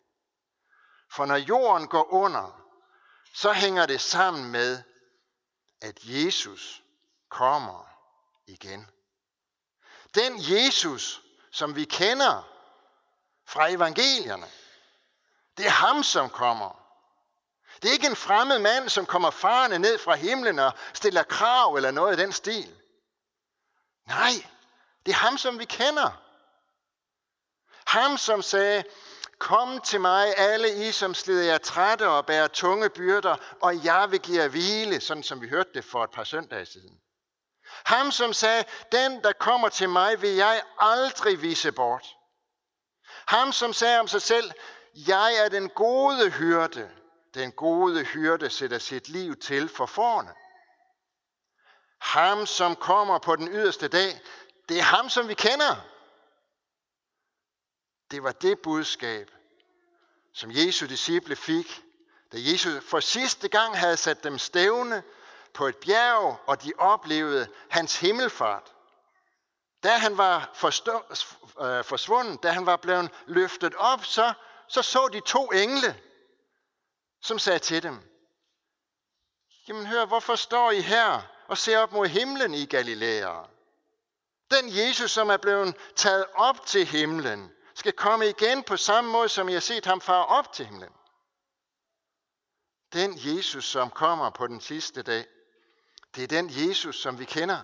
For 1.12 1.26
når 1.26 1.36
jorden 1.36 1.88
går 1.88 2.14
under, 2.14 2.62
så 3.34 3.52
hænger 3.52 3.86
det 3.86 4.02
sammen 4.02 4.52
med, 4.52 4.84
at 5.82 6.00
Jesus 6.04 6.84
kommer 7.30 7.90
igen. 8.48 8.90
Den 10.16 10.34
Jesus, 10.40 11.22
som 11.52 11.76
vi 11.76 11.86
kender 11.86 12.50
fra 13.46 13.68
evangelierne, 13.70 14.48
det 15.58 15.66
er 15.66 15.70
ham, 15.70 16.04
som 16.04 16.30
kommer. 16.30 16.83
Det 17.84 17.90
er 17.90 17.94
ikke 17.94 18.08
en 18.08 18.16
fremmed 18.16 18.60
mand, 18.60 18.90
som 18.90 19.06
kommer 19.06 19.30
farne 19.30 19.80
ned 19.80 19.98
fra 19.98 20.16
himlen 20.16 20.60
og 20.60 20.72
stiller 20.94 21.24
krav 21.24 21.75
eller 21.75 21.92
noget 21.92 22.20
i 22.20 22.22
den 22.22 22.32
stil. 22.32 22.75
Nej, 24.08 24.32
det 25.06 25.12
er 25.12 25.16
ham, 25.16 25.38
som 25.38 25.60
vi 25.60 25.66
kender. 25.66 26.22
Ham, 27.86 28.18
som 28.18 28.42
sagde, 28.42 28.84
kom 29.40 29.82
til 29.82 30.02
mig, 30.02 30.38
alle 30.38 30.88
I, 30.88 30.92
som 30.92 31.13
slider 31.13 31.44
jer 31.44 31.58
trætte 31.58 32.10
og 32.10 32.25
bærer 32.25 32.48
tunge 32.48 32.90
byrder, 32.90 33.36
og 33.62 33.86
jeg 33.86 34.12
vil 34.12 34.20
give 34.20 34.42
jer 34.42 34.48
hvile, 34.48 35.02
sådan 35.02 35.24
som 35.24 35.42
vi 35.42 35.50
hørte 35.50 35.70
det 35.74 35.86
for 35.86 36.04
et 36.04 36.12
par 36.12 36.24
søndage 36.24 36.66
siden. 36.66 37.00
Ham, 37.86 38.12
som 38.12 38.34
sagde, 38.34 38.63
den, 38.92 39.24
der 39.24 39.34
kommer 39.34 39.70
til 39.70 39.90
mig, 39.90 40.22
vil 40.22 40.30
jeg 40.30 40.63
aldrig 40.80 41.42
vise 41.42 41.72
bort. 41.72 42.08
Ham, 43.28 43.52
som 43.52 43.74
sagde 43.74 44.00
om 44.00 44.08
sig 44.08 44.22
selv, 44.22 44.52
jeg 44.96 45.36
er 45.36 45.50
den 45.50 45.70
gode 45.70 46.30
hyrde. 46.30 46.90
Den 47.34 47.52
gode 47.52 48.04
hyrde 48.04 48.50
sætter 48.50 48.80
sit 48.80 49.10
liv 49.10 49.36
til 49.36 49.70
for 49.70 49.86
forne. 49.86 50.34
Ham, 52.00 52.46
som 52.46 52.75
kommer 52.75 53.20
på 53.20 53.36
den 53.36 53.48
yderste 53.48 53.88
dag, 53.88 54.22
det 54.70 54.78
er 54.78 54.84
ham, 54.84 55.10
som 55.10 55.28
vi 55.28 55.34
kender. 55.34 55.75
Det 58.12 58.24
var 58.24 58.32
det 58.32 58.60
budskab, 58.60 59.32
som 60.34 60.52
Jesu 60.52 60.86
disciple 60.86 61.36
fik, 61.36 61.84
da 62.32 62.38
Jesus 62.40 62.84
for 62.86 63.00
sidste 63.00 63.48
gang 63.48 63.78
havde 63.78 63.98
sat 63.98 64.24
dem 64.24 64.38
stævne 64.38 65.04
på 65.54 65.68
et 65.68 65.78
bjerg, 65.78 66.40
og 66.48 66.63
de 66.63 66.74
oplevede 66.78 67.48
hans 67.70 68.00
himmelfart. 68.00 68.74
Da 69.84 69.90
han 69.90 70.18
var 70.18 70.52
forstå, 70.54 71.04
øh, 71.62 71.84
forsvundet, 71.84 72.44
da 72.44 72.52
han 72.52 72.66
var 72.66 72.75
blevet 72.75 73.12
løftet 73.25 73.75
op, 73.75 74.06
så, 74.06 74.34
så 74.68 74.82
så 74.82 75.08
de 75.08 75.20
to 75.20 75.48
engle, 75.48 76.02
som 77.24 77.39
sagde 77.39 77.60
til 77.60 77.84
dem, 77.84 78.10
Jamen 79.68 79.86
hør, 79.86 80.06
hvorfor 80.06 80.36
står 80.36 80.72
I 80.72 80.82
her 80.82 81.22
og 81.48 81.58
ser 81.58 81.77
op 81.77 81.92
mod 81.92 82.08
himlen 82.08 82.53
i 82.53 82.65
Galilea? 82.65 83.44
Den 84.51 84.70
Jesus, 84.70 85.12
som 85.12 85.30
er 85.30 85.38
blevet 85.38 85.75
taget 85.96 86.25
op 86.34 86.65
til 86.65 86.86
himlen, 86.86 87.51
skal 87.75 87.94
komme 87.94 88.30
igen 88.30 88.63
på 88.63 88.77
samme 88.77 89.12
måde, 89.12 89.30
som 89.30 89.50
I 89.50 89.53
har 89.53 89.60
set 89.60 89.86
ham 89.86 90.01
far 90.01 90.24
op 90.24 90.53
til 90.53 90.65
himlen. 90.65 90.94
Den 92.94 93.13
Jesus, 93.18 93.65
som 93.65 93.89
kommer 93.89 94.30
på 94.30 94.48
den 94.48 94.62
sidste 94.62 95.01
dag, 95.01 95.25
det 96.15 96.24
er 96.24 96.27
den 96.27 96.50
Jesus, 96.50 97.01
som 97.01 97.20
vi 97.20 97.25
kender. 97.25 97.62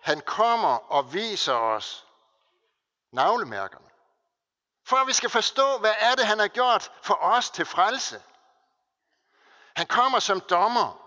Han 0.00 0.20
kommer 0.20 0.92
og 0.92 1.14
viser 1.14 1.54
os 1.54 2.06
navlemærkerne. 3.12 3.87
For 4.88 4.96
at 4.96 5.06
vi 5.06 5.12
skal 5.12 5.30
forstå, 5.30 5.78
hvad 5.78 5.94
er 5.98 6.14
det, 6.14 6.26
han 6.26 6.38
har 6.38 6.48
gjort 6.48 6.92
for 7.02 7.14
os 7.14 7.50
til 7.50 7.64
frelse. 7.64 8.22
Han 9.76 9.86
kommer 9.86 10.18
som 10.18 10.40
dommer, 10.40 11.04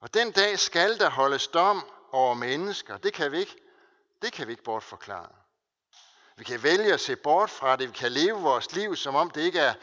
og 0.00 0.14
den 0.14 0.32
dag 0.32 0.58
skal 0.58 0.98
der 0.98 1.10
holdes 1.10 1.46
dom 1.46 1.86
over 2.12 2.34
mennesker. 2.34 2.96
Det 2.96 3.14
kan 3.14 3.32
vi 3.32 3.38
ikke, 3.38 3.56
det 4.22 4.32
kan 4.32 4.46
vi 4.46 4.52
ikke 4.52 4.62
bortforklare. 4.62 5.28
Vi 6.36 6.44
kan 6.44 6.62
vælge 6.62 6.92
at 6.92 7.00
se 7.00 7.16
bort 7.16 7.50
fra 7.50 7.76
det. 7.76 7.88
Vi 7.88 7.94
kan 7.94 8.12
leve 8.12 8.40
vores 8.40 8.72
liv, 8.72 8.96
som 8.96 9.14
om, 9.14 9.30
det 9.30 9.40
ikke 9.40 9.60
er, 9.60 9.74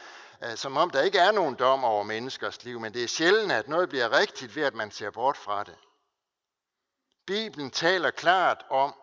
øh, 0.43 0.57
som 0.57 0.77
om 0.77 0.89
der 0.89 1.01
ikke 1.01 1.19
er 1.19 1.31
nogen 1.31 1.55
dom 1.55 1.83
over 1.83 2.03
menneskers 2.03 2.63
liv. 2.63 2.79
Men 2.79 2.93
det 2.93 3.03
er 3.03 3.07
sjældent, 3.07 3.51
at 3.51 3.67
noget 3.67 3.89
bliver 3.89 4.11
rigtigt 4.11 4.55
ved, 4.55 4.63
at 4.63 4.75
man 4.75 4.91
ser 4.91 5.11
bort 5.11 5.37
fra 5.37 5.63
det. 5.63 5.77
Bibelen 7.27 7.71
taler 7.71 8.11
klart 8.11 8.65
om, 8.69 8.95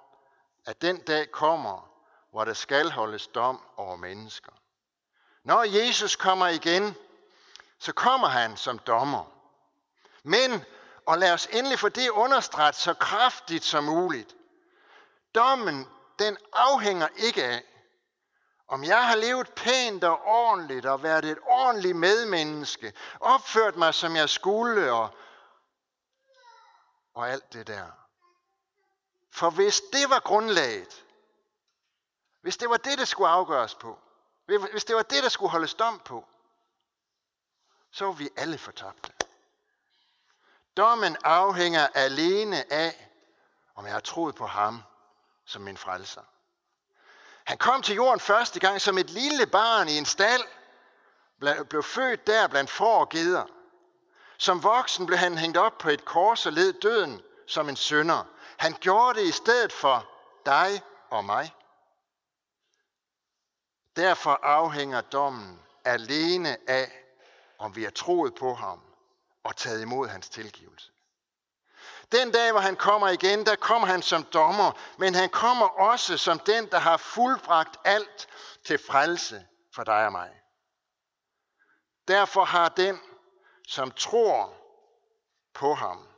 at 0.67 0.83
den 0.83 1.01
dag 1.01 1.31
kommer, 1.31 1.96
hvor 2.37 2.45
der 2.45 2.55
skal 2.55 2.91
holdes 2.91 3.27
dom 3.27 3.63
over 3.77 3.97
mennesker. 3.97 4.53
Når 5.45 5.63
Jesus 5.63 6.17
kommer 6.17 6.47
igen, 6.47 6.95
så 7.79 7.93
kommer 7.93 8.29
han 8.29 8.57
som 8.57 8.79
dommer. 8.79 9.25
Men, 10.23 10.65
og 11.07 11.19
lad 11.19 11.33
os 11.33 11.47
endelig 11.47 11.79
få 11.79 11.89
det 11.89 12.09
understreget 12.09 12.75
så 12.75 12.95
kraftigt 12.95 13.65
som 13.65 13.85
muligt, 13.85 14.37
dommen 15.35 15.89
den 16.19 16.37
afhænger 16.53 17.09
ikke 17.17 17.45
af, 17.45 17.65
om 18.69 18.85
jeg 18.85 19.07
har 19.07 19.17
levet 19.17 19.55
pænt 19.55 20.05
og 20.05 20.25
ordentligt 20.25 20.87
og 20.87 21.03
været 21.03 21.25
et 21.25 21.39
ordentligt 21.43 21.97
medmenneske, 21.97 22.93
opført 23.21 23.77
mig 23.77 23.95
som 23.95 24.17
jeg 24.17 24.29
skulle 24.29 24.93
og, 24.93 25.11
og 27.15 27.31
alt 27.31 27.53
det 27.53 27.67
der. 27.67 27.87
For 29.31 29.51
hvis 29.51 29.81
det 29.93 30.11
var 30.11 30.21
grundlaget, 30.21 31.06
hvis 32.47 32.57
det 32.57 32.71
var 32.71 32.77
det, 32.77 32.99
der 32.99 33.05
skulle 33.05 33.29
afgøres 33.29 33.75
på, 33.75 33.99
hvis 34.73 34.85
det 34.85 34.97
var 34.97 35.03
det, 35.03 35.23
der 35.23 35.29
skulle 35.29 35.51
holdes 35.51 35.75
dom 35.75 36.01
på, 36.05 36.29
så 37.91 38.05
var 38.05 38.13
vi 38.13 38.29
alle 38.37 38.59
fortabte. 38.59 39.13
Dommen 40.77 41.17
afhænger 41.25 41.87
alene 41.95 42.73
af, 42.73 43.11
om 43.75 43.85
jeg 43.85 43.93
har 43.93 44.01
troet 44.01 44.35
på 44.35 44.47
ham 44.47 44.83
som 45.45 45.63
min 45.63 45.77
frelser. 45.77 46.23
Han 47.45 47.59
kom 47.59 47.83
til 47.83 47.95
jorden 47.95 48.21
første 48.21 48.61
gang 48.61 48.81
som 48.81 48.99
et 48.99 49.11
lille 49.11 49.47
barn 49.47 49.89
i 49.89 49.99
en 49.99 50.07
stald, 50.07 50.43
blev 51.69 51.83
født 51.83 52.27
der 52.27 52.49
blandt 52.49 52.71
får 52.71 53.01
og 53.01 53.09
geder. 53.09 53.47
Som 54.39 54.63
voksen 54.63 55.07
blev 55.07 55.19
han 55.19 55.39
hængt 55.39 55.57
op 55.57 55.79
på 55.79 55.89
et 55.89 56.05
kors 56.05 56.47
og 56.47 56.53
led 56.53 56.73
døden 56.73 57.23
som 57.47 57.69
en 57.69 57.77
sønder. 57.77 58.25
Han 58.57 58.73
gjorde 58.81 59.21
det 59.21 59.27
i 59.27 59.33
stedet 59.33 59.73
for 59.73 60.07
dig 60.47 60.83
og 61.11 61.25
mig. 61.25 61.56
Derfor 63.97 64.41
afhænger 64.43 65.01
dommen 65.01 65.61
alene 65.85 66.71
af, 66.71 66.93
om 67.59 67.77
vi 67.77 67.85
har 67.85 67.91
troet 67.91 68.35
på 68.35 68.55
ham 68.55 68.81
og 69.45 69.57
taget 69.57 69.83
imod 69.83 70.09
hans 70.09 70.29
tilgivelse. 70.29 70.93
Den 72.13 72.33
dag, 72.33 72.53
hvor 72.53 72.61
han 72.61 72.77
kommer 72.77 73.09
igen, 73.09 73.47
der 73.47 73.57
kommer 73.57 73.89
han 73.89 74.03
som 74.03 74.25
dommer, 74.25 74.73
men 74.99 75.15
han 75.15 75.29
kommer 75.29 75.67
også 75.67 76.17
som 76.17 76.39
den, 76.39 76.71
der 76.71 76.79
har 76.79 76.97
fuldbragt 76.97 77.77
alt 77.85 78.29
til 78.65 78.79
frelse 78.79 79.47
for 79.75 79.85
dig 79.85 80.07
og 80.07 80.13
mig. 80.13 80.31
Derfor 82.09 82.45
har 82.45 82.69
den, 82.69 83.01
som 83.69 83.91
tror 83.91 84.55
på 85.55 85.75
ham 85.75 86.09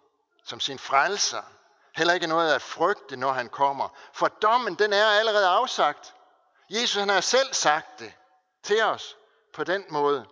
som 0.44 0.60
sin 0.60 0.78
frelser, 0.78 1.42
heller 1.96 2.14
ikke 2.14 2.26
noget 2.26 2.52
at 2.52 2.62
frygte, 2.62 3.16
når 3.16 3.32
han 3.32 3.48
kommer. 3.48 3.88
For 4.12 4.28
dommen, 4.28 4.74
den 4.74 4.92
er 4.92 5.06
allerede 5.06 5.46
afsagt. 5.46 6.14
Jesus 6.70 6.96
han 6.96 7.08
har 7.08 7.20
selv 7.20 7.54
sagt 7.54 7.98
det 7.98 8.14
til 8.62 8.82
os 8.82 9.16
på 9.52 9.64
den 9.64 9.84
måde. 9.90 10.26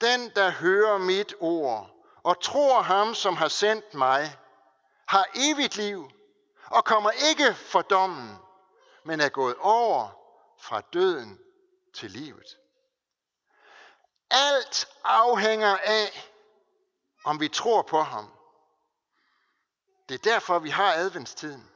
Den, 0.00 0.30
der 0.30 0.50
hører 0.50 0.98
mit 0.98 1.34
ord 1.40 1.90
og 2.22 2.42
tror 2.42 2.80
ham, 2.80 3.14
som 3.14 3.36
har 3.36 3.48
sendt 3.48 3.94
mig, 3.94 4.38
har 5.08 5.26
evigt 5.34 5.76
liv 5.76 6.10
og 6.66 6.84
kommer 6.84 7.10
ikke 7.10 7.54
for 7.54 7.82
dommen, 7.82 8.36
men 9.04 9.20
er 9.20 9.28
gået 9.28 9.56
over 9.58 10.08
fra 10.58 10.80
døden 10.80 11.38
til 11.94 12.10
livet. 12.10 12.58
Alt 14.30 14.88
afhænger 15.04 15.76
af, 15.76 16.30
om 17.24 17.40
vi 17.40 17.48
tror 17.48 17.82
på 17.82 18.00
ham. 18.00 18.32
Det 20.08 20.14
er 20.14 20.32
derfor, 20.32 20.58
vi 20.58 20.70
har 20.70 20.92
adventstiden. 20.92 21.70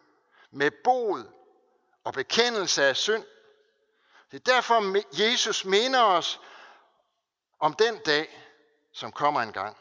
Med 0.50 0.70
bod 0.84 1.39
og 2.10 2.14
bekendelse 2.14 2.84
af 2.84 2.96
synd. 2.96 3.24
Det 4.30 4.36
er 4.48 4.52
derfor, 4.52 5.02
Jesus 5.22 5.64
minder 5.64 6.02
os 6.02 6.40
om 7.60 7.74
den 7.74 7.98
dag, 7.98 8.48
som 8.92 9.12
kommer 9.12 9.42
en 9.42 9.52
gang. 9.52 9.76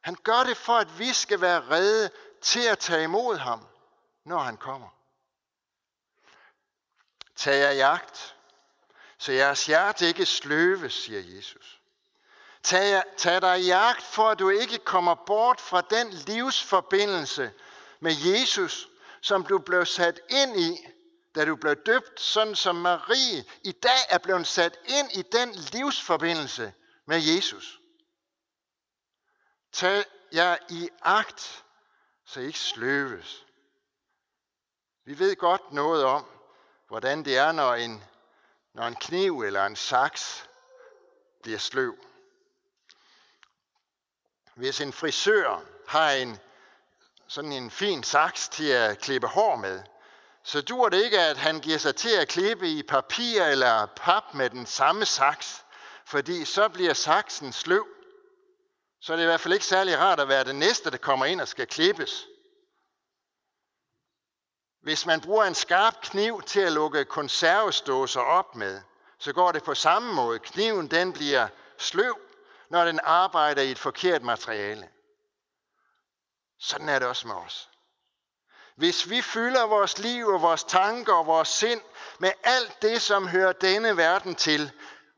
Han 0.00 0.14
gør 0.14 0.44
det 0.44 0.56
for, 0.56 0.76
at 0.76 0.98
vi 0.98 1.12
skal 1.12 1.40
være 1.40 1.70
redde 1.70 2.10
til 2.42 2.66
at 2.66 2.78
tage 2.78 3.04
imod 3.04 3.36
ham, 3.36 3.66
når 4.24 4.38
han 4.38 4.56
kommer. 4.56 4.88
Tag 7.36 7.60
jer 7.60 7.70
jagt, 7.70 8.36
så 9.18 9.32
jeres 9.32 9.66
hjerte 9.66 10.06
ikke 10.06 10.26
sløves, 10.26 10.94
siger 10.94 11.36
Jesus. 11.36 11.80
Tag, 12.62 13.02
tag 13.16 13.42
dig 13.42 13.60
jagt, 13.60 14.02
for 14.02 14.30
at 14.30 14.38
du 14.38 14.48
ikke 14.48 14.78
kommer 14.78 15.14
bort 15.14 15.60
fra 15.60 15.80
den 15.80 16.10
livsforbindelse 16.10 17.52
med 18.00 18.12
Jesus, 18.12 18.88
som 19.20 19.46
du 19.46 19.58
blev 19.58 19.86
sat 19.86 20.20
ind 20.30 20.60
i, 20.60 20.86
da 21.34 21.44
du 21.44 21.56
blev 21.56 21.76
døbt, 21.76 22.20
sådan 22.20 22.56
som 22.56 22.76
Marie 22.76 23.44
i 23.64 23.72
dag 23.72 23.98
er 24.10 24.18
blevet 24.18 24.46
sat 24.46 24.78
ind 24.84 25.12
i 25.12 25.22
den 25.22 25.54
livsforbindelse 25.54 26.72
med 27.06 27.22
Jesus. 27.22 27.80
Tag 29.72 30.04
jer 30.32 30.56
i 30.68 30.88
agt, 31.02 31.64
så 32.24 32.40
I 32.40 32.46
ikke 32.46 32.58
sløves. 32.58 33.46
Vi 35.04 35.18
ved 35.18 35.36
godt 35.36 35.72
noget 35.72 36.04
om, 36.04 36.26
hvordan 36.88 37.24
det 37.24 37.36
er, 37.36 37.52
når 37.52 37.74
en, 37.74 38.04
når 38.72 38.86
en 38.86 38.94
kniv 38.94 39.40
eller 39.40 39.66
en 39.66 39.76
saks 39.76 40.48
bliver 41.42 41.58
sløv. 41.58 41.96
Hvis 44.54 44.80
en 44.80 44.92
frisør 44.92 45.64
har 45.86 46.10
en 46.10 46.38
sådan 47.26 47.52
en 47.52 47.70
fin 47.70 48.02
saks 48.02 48.48
til 48.48 48.68
at 48.68 48.98
klippe 48.98 49.26
hår 49.26 49.56
med, 49.56 49.82
så 50.44 50.60
dur 50.60 50.88
det 50.88 51.04
ikke, 51.04 51.20
at 51.20 51.36
han 51.36 51.60
giver 51.60 51.78
sig 51.78 51.96
til 51.96 52.16
at 52.16 52.28
klippe 52.28 52.68
i 52.68 52.82
papir 52.82 53.44
eller 53.44 53.86
pap 53.86 54.34
med 54.34 54.50
den 54.50 54.66
samme 54.66 55.04
saks, 55.04 55.64
fordi 56.06 56.44
så 56.44 56.68
bliver 56.68 56.94
saksen 56.94 57.52
sløv. 57.52 57.86
Så 59.00 59.12
er 59.12 59.16
det 59.16 59.24
i 59.24 59.26
hvert 59.26 59.40
fald 59.40 59.54
ikke 59.54 59.66
særlig 59.66 59.98
rart 59.98 60.20
at 60.20 60.28
være 60.28 60.44
det 60.44 60.54
næste, 60.54 60.90
der 60.90 60.96
kommer 60.96 61.26
ind 61.26 61.40
og 61.40 61.48
skal 61.48 61.66
klippes. 61.66 62.26
Hvis 64.82 65.06
man 65.06 65.20
bruger 65.20 65.44
en 65.44 65.54
skarp 65.54 65.94
kniv 66.02 66.42
til 66.42 66.60
at 66.60 66.72
lukke 66.72 67.04
konservesdåser 67.04 68.20
op 68.20 68.54
med, 68.54 68.82
så 69.18 69.32
går 69.32 69.52
det 69.52 69.64
på 69.64 69.74
samme 69.74 70.14
måde. 70.14 70.38
Kniven 70.38 70.90
den 70.90 71.12
bliver 71.12 71.48
sløv, 71.78 72.18
når 72.70 72.84
den 72.84 73.00
arbejder 73.02 73.62
i 73.62 73.70
et 73.70 73.78
forkert 73.78 74.22
materiale. 74.22 74.88
Sådan 76.58 76.88
er 76.88 76.98
det 76.98 77.08
også 77.08 77.28
med 77.28 77.34
os. 77.34 77.70
Hvis 78.76 79.10
vi 79.10 79.22
fylder 79.22 79.66
vores 79.66 79.98
liv 79.98 80.26
og 80.26 80.42
vores 80.42 80.64
tanker 80.64 81.12
og 81.12 81.26
vores 81.26 81.48
sind 81.48 81.80
med 82.18 82.32
alt 82.42 82.82
det, 82.82 83.02
som 83.02 83.28
hører 83.28 83.52
denne 83.52 83.96
verden 83.96 84.34
til, 84.34 84.72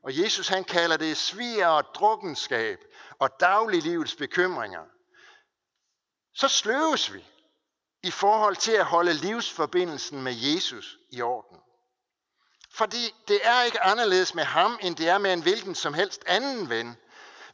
og 0.05 0.19
Jesus 0.19 0.49
han 0.49 0.65
kalder 0.65 0.97
det 0.97 1.17
sviger 1.17 1.67
og 1.67 1.85
drukkenskab 1.95 2.79
og 3.19 3.41
dagliglivets 3.41 4.15
bekymringer, 4.15 4.83
så 6.35 6.49
sløves 6.49 7.13
vi 7.13 7.25
i 8.03 8.11
forhold 8.11 8.57
til 8.57 8.73
at 8.73 8.85
holde 8.85 9.13
livsforbindelsen 9.13 10.23
med 10.23 10.33
Jesus 10.33 10.99
i 11.11 11.23
orden. 11.23 11.59
Fordi 12.73 13.15
det 13.29 13.41
er 13.43 13.63
ikke 13.63 13.83
anderledes 13.83 14.35
med 14.35 14.45
ham, 14.45 14.79
end 14.83 14.97
det 14.97 15.09
er 15.09 15.19
med 15.19 15.33
en 15.33 15.43
hvilken 15.43 15.75
som 15.75 15.95
helst 15.95 16.23
anden 16.27 16.69
ven. 16.69 16.97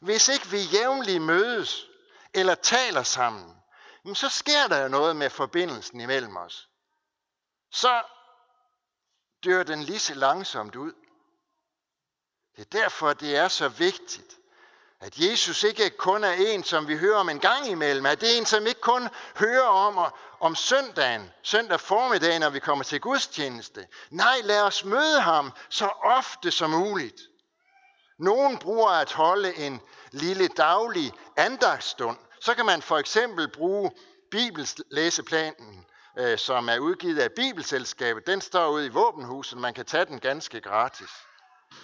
Hvis 0.01 0.27
ikke 0.27 0.47
vi 0.47 0.57
jævnligt 0.57 1.21
mødes 1.21 1.85
eller 2.33 2.55
taler 2.55 3.03
sammen, 3.03 3.62
så 4.13 4.29
sker 4.29 4.67
der 4.67 4.81
jo 4.81 4.87
noget 4.87 5.15
med 5.15 5.29
forbindelsen 5.29 6.01
imellem 6.01 6.37
os. 6.37 6.69
Så 7.71 8.01
dør 9.43 9.63
den 9.63 9.83
lige 9.83 9.99
så 9.99 10.13
langsomt 10.13 10.75
ud. 10.75 10.93
Det 12.55 12.61
er 12.61 12.79
derfor, 12.79 13.13
det 13.13 13.35
er 13.35 13.47
så 13.47 13.69
vigtigt, 13.69 14.37
at 14.99 15.17
Jesus 15.17 15.63
ikke 15.63 15.89
kun 15.89 16.23
er 16.23 16.31
en, 16.31 16.63
som 16.63 16.87
vi 16.87 16.97
hører 16.97 17.19
om 17.19 17.29
en 17.29 17.39
gang 17.39 17.67
imellem. 17.67 18.05
At 18.05 18.21
det 18.21 18.33
er 18.33 18.37
en, 18.37 18.45
som 18.45 18.67
ikke 18.67 18.81
kun 18.81 19.09
hører 19.35 19.67
om, 19.67 20.13
om 20.39 20.55
søndagen, 20.55 21.31
søndag 21.41 21.79
formiddag, 21.79 22.39
når 22.39 22.49
vi 22.49 22.59
kommer 22.59 22.83
til 22.83 23.01
gudstjeneste. 23.01 23.87
Nej, 24.09 24.41
lad 24.43 24.61
os 24.61 24.85
møde 24.85 25.21
ham 25.21 25.51
så 25.69 25.85
ofte 26.03 26.51
som 26.51 26.69
muligt. 26.69 27.21
Nogen 28.19 28.57
bruger 28.57 28.89
at 28.89 29.11
holde 29.11 29.55
en 29.55 29.81
lille 30.11 30.47
daglig 30.47 31.13
andagsstund. 31.37 32.17
Så 32.43 32.53
kan 32.53 32.65
man 32.65 32.81
for 32.81 32.97
eksempel 32.97 33.47
bruge 33.47 33.91
Bibelslæseplanen, 34.31 35.85
øh, 36.17 36.37
som 36.37 36.69
er 36.69 36.79
udgivet 36.79 37.19
af 37.19 37.31
Bibelselskabet. 37.31 38.27
Den 38.27 38.41
står 38.41 38.69
ude 38.69 38.85
i 38.85 38.89
våbenhuset, 38.89 39.59
man 39.59 39.73
kan 39.73 39.85
tage 39.85 40.05
den 40.05 40.19
ganske 40.19 40.61
gratis. 40.61 41.09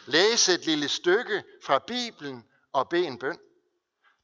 Læse 0.06 0.54
et 0.54 0.66
lille 0.66 0.88
stykke 0.88 1.44
fra 1.64 1.80
Bibelen 1.80 2.46
og 2.74 2.90
bede 2.90 3.08
en 3.08 3.20
bøn. 3.20 3.40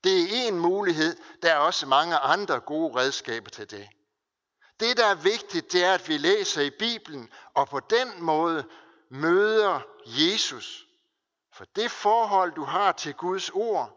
Det 0.04 0.22
er 0.22 0.48
en 0.48 0.60
mulighed. 0.60 1.18
Der 1.42 1.52
er 1.52 1.58
også 1.58 1.86
mange 1.86 2.18
andre 2.18 2.60
gode 2.60 3.00
redskaber 3.00 3.50
til 3.50 3.72
det. 3.72 3.88
Det, 4.80 4.98
der 4.98 5.06
er 5.06 5.16
vigtigt, 5.16 5.72
det 5.72 5.84
er, 5.84 5.94
at 5.94 6.10
vi 6.10 6.18
læser 6.18 6.62
i 6.62 6.70
Bibelen, 6.70 7.30
og 7.54 7.70
på 7.70 7.80
den 7.80 8.24
måde 8.24 8.66
møder 9.10 9.80
Jesus. 10.06 10.86
For 11.54 11.66
det 11.76 11.92
forhold, 11.92 12.52
du 12.56 12.64
har 12.64 12.92
til 12.92 13.14
Guds 13.14 13.50
ord, 13.50 13.95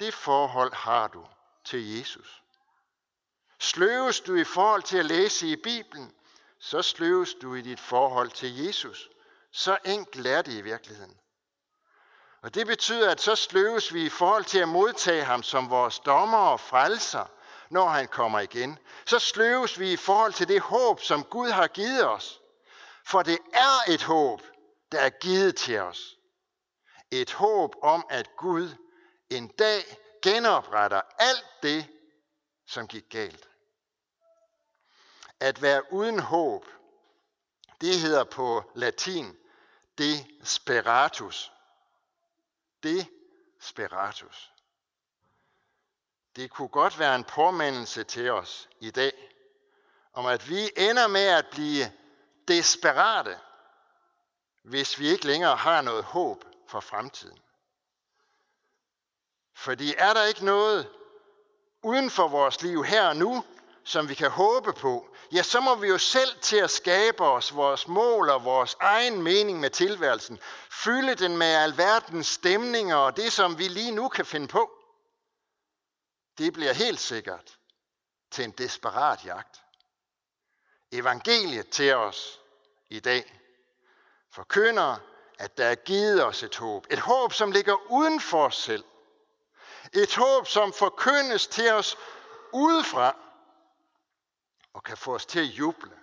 det 0.00 0.14
forhold 0.14 0.74
har 0.74 1.08
du 1.08 1.26
til 1.64 1.98
Jesus. 1.98 2.42
Sløves 3.58 4.20
du 4.20 4.34
i 4.34 4.44
forhold 4.44 4.82
til 4.82 4.98
at 4.98 5.04
læse 5.04 5.48
i 5.48 5.56
Bibelen, 5.56 6.14
så 6.58 6.82
sløves 6.82 7.34
du 7.34 7.54
i 7.54 7.62
dit 7.62 7.80
forhold 7.80 8.30
til 8.30 8.64
Jesus. 8.64 9.10
Så 9.52 9.78
enkelt 9.84 10.26
er 10.26 10.42
det 10.42 10.52
i 10.52 10.60
virkeligheden. 10.60 11.18
Og 12.42 12.54
det 12.54 12.66
betyder, 12.66 13.10
at 13.10 13.20
så 13.20 13.36
sløves 13.36 13.94
vi 13.94 14.04
i 14.04 14.08
forhold 14.08 14.44
til 14.44 14.58
at 14.58 14.68
modtage 14.68 15.24
ham 15.24 15.42
som 15.42 15.70
vores 15.70 15.98
dommer 15.98 16.38
og 16.38 16.60
frelser, 16.60 17.24
når 17.70 17.88
han 17.88 18.08
kommer 18.08 18.40
igen. 18.40 18.78
Så 19.06 19.18
sløves 19.18 19.78
vi 19.78 19.92
i 19.92 19.96
forhold 19.96 20.32
til 20.32 20.48
det 20.48 20.60
håb, 20.60 21.00
som 21.00 21.24
Gud 21.24 21.50
har 21.50 21.66
givet 21.66 22.08
os. 22.08 22.40
For 23.04 23.22
det 23.22 23.38
er 23.52 23.92
et 23.92 24.02
håb, 24.02 24.42
der 24.92 24.98
er 24.98 25.10
givet 25.10 25.56
til 25.56 25.78
os. 25.78 26.16
Et 27.10 27.32
håb 27.32 27.74
om, 27.82 28.06
at 28.10 28.36
Gud 28.36 28.68
en 29.36 29.48
dag 29.48 29.84
genopretter 30.22 31.02
alt 31.18 31.46
det, 31.62 31.86
som 32.66 32.88
gik 32.88 33.04
galt. 33.10 33.48
At 35.40 35.62
være 35.62 35.92
uden 35.92 36.18
håb, 36.18 36.66
det 37.80 37.98
hedder 37.98 38.24
på 38.24 38.72
latin 38.74 39.36
desperatus. 39.98 41.52
Desperatus. 42.82 44.52
Det 46.36 46.50
kunne 46.50 46.68
godt 46.68 46.98
være 46.98 47.14
en 47.14 47.24
påmindelse 47.24 48.04
til 48.04 48.30
os 48.30 48.68
i 48.80 48.90
dag, 48.90 49.12
om 50.12 50.26
at 50.26 50.48
vi 50.48 50.70
ender 50.76 51.06
med 51.06 51.26
at 51.26 51.46
blive 51.50 51.92
desperate, 52.48 53.38
hvis 54.62 54.98
vi 54.98 55.08
ikke 55.08 55.26
længere 55.26 55.56
har 55.56 55.82
noget 55.82 56.04
håb 56.04 56.44
for 56.68 56.80
fremtiden. 56.80 57.38
Fordi 59.62 59.94
er 59.98 60.14
der 60.14 60.24
ikke 60.24 60.44
noget 60.44 60.88
uden 61.82 62.10
for 62.10 62.28
vores 62.28 62.62
liv 62.62 62.84
her 62.84 63.08
og 63.08 63.16
nu, 63.16 63.44
som 63.84 64.08
vi 64.08 64.14
kan 64.14 64.30
håbe 64.30 64.72
på, 64.72 65.16
ja, 65.32 65.42
så 65.42 65.60
må 65.60 65.74
vi 65.74 65.88
jo 65.88 65.98
selv 65.98 66.40
til 66.40 66.56
at 66.56 66.70
skabe 66.70 67.24
os 67.24 67.54
vores 67.54 67.88
mål 67.88 68.30
og 68.30 68.44
vores 68.44 68.76
egen 68.80 69.22
mening 69.22 69.60
med 69.60 69.70
tilværelsen. 69.70 70.38
Fylde 70.70 71.14
den 71.14 71.36
med 71.36 71.46
alverdens 71.46 72.26
stemninger 72.26 72.96
og 72.96 73.16
det, 73.16 73.32
som 73.32 73.58
vi 73.58 73.68
lige 73.68 73.90
nu 73.90 74.08
kan 74.08 74.26
finde 74.26 74.48
på. 74.48 74.70
Det 76.38 76.52
bliver 76.52 76.72
helt 76.72 77.00
sikkert 77.00 77.58
til 78.30 78.44
en 78.44 78.50
desperat 78.50 79.24
jagt. 79.24 79.62
Evangeliet 80.92 81.68
til 81.68 81.94
os 81.94 82.40
i 82.88 83.00
dag 83.00 83.40
forkynder, 84.30 84.96
at 85.38 85.58
der 85.58 85.66
er 85.66 85.74
givet 85.74 86.24
os 86.24 86.42
et 86.42 86.56
håb. 86.56 86.86
Et 86.90 86.98
håb, 86.98 87.32
som 87.32 87.52
ligger 87.52 87.90
uden 87.90 88.20
for 88.20 88.46
os 88.46 88.56
selv. 88.56 88.84
Et 89.92 90.14
håb, 90.14 90.46
som 90.46 90.72
forkyndes 90.72 91.46
til 91.46 91.72
os 91.72 91.96
udefra 92.52 93.16
og 94.72 94.82
kan 94.82 94.96
få 94.96 95.14
os 95.14 95.26
til 95.26 95.40
at 95.40 95.46
juble 95.46 95.98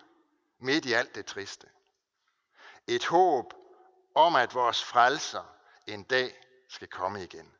midt 0.59 0.85
i 0.85 0.93
alt 0.93 1.15
det 1.15 1.25
triste. 1.25 1.67
Et 2.87 3.05
håb 3.05 3.53
om, 4.15 4.35
at 4.35 4.53
vores 4.53 4.83
frelser 4.83 5.43
en 5.87 6.03
dag 6.03 6.41
skal 6.69 6.87
komme 6.87 7.23
igen. 7.23 7.53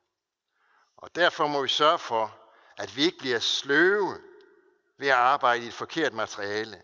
Og 0.98 1.16
derfor 1.16 1.48
må 1.48 1.62
vi 1.62 1.68
sørge 1.68 2.00
for, 2.00 2.38
at 2.78 2.96
vi 2.96 3.04
ikke 3.04 3.18
bliver 3.18 3.40
sløve 3.40 4.22
ved 4.98 5.08
at 5.08 5.16
arbejde 5.16 5.64
i 5.64 5.68
et 5.68 5.74
forkert 5.74 6.14
materiale, 6.14 6.82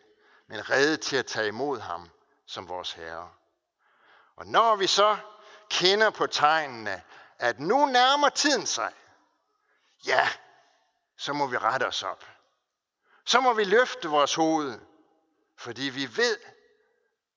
men 0.47 0.69
redde 0.69 0.97
til 0.97 1.17
at 1.17 1.25
tage 1.25 1.47
imod 1.47 1.79
ham 1.79 2.10
som 2.45 2.69
vores 2.69 2.91
Herre. 2.93 3.29
Og 4.36 4.45
når 4.47 4.75
vi 4.75 4.88
så 4.88 5.17
kender 5.69 6.10
på 6.10 6.27
tegnene, 6.27 7.03
at 7.39 7.60
nu 7.60 7.86
nærmer 7.86 8.29
tiden 8.29 8.65
sig, 8.65 8.93
ja, 10.05 10.29
så 11.17 11.33
må 11.33 11.47
vi 11.47 11.57
rette 11.57 11.87
os 11.87 12.03
op. 12.03 12.25
Så 13.25 13.41
må 13.41 13.53
vi 13.53 13.63
løfte 13.63 14.09
vores 14.09 14.35
hoved, 14.35 14.79
fordi 15.57 15.81
vi 15.81 16.17
ved, 16.17 16.37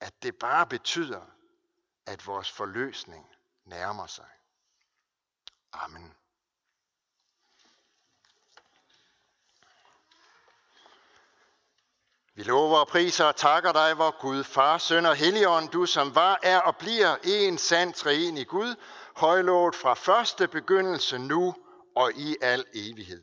at 0.01 0.23
det 0.23 0.37
bare 0.37 0.67
betyder, 0.67 1.21
at 2.07 2.27
vores 2.27 2.51
forløsning 2.51 3.27
nærmer 3.65 4.07
sig. 4.07 4.29
Amen. 5.73 6.15
Vi 12.35 12.43
lover 12.43 12.79
og 12.79 12.89
priser 12.89 13.25
og 13.25 13.37
takker 13.37 13.73
dig, 13.73 13.99
vor 13.99 14.21
Gud, 14.21 14.45
Far, 14.45 14.79
Søn 14.79 15.07
og 15.07 15.17
Helligånd, 15.17 15.69
du 15.69 15.87
som 15.87 16.15
var, 16.15 16.39
er 16.43 16.61
og 16.61 16.77
bliver 16.77 17.17
en 17.25 17.59
sand 17.59 17.95
træen 17.95 18.37
i 18.37 18.45
Gud, 18.45 18.75
højlovet 19.17 19.75
fra 19.75 19.95
første 19.95 20.49
begyndelse 20.49 21.19
nu 21.19 21.55
og 21.99 22.13
i 22.13 22.37
al 22.41 22.65
evighed. 22.75 23.23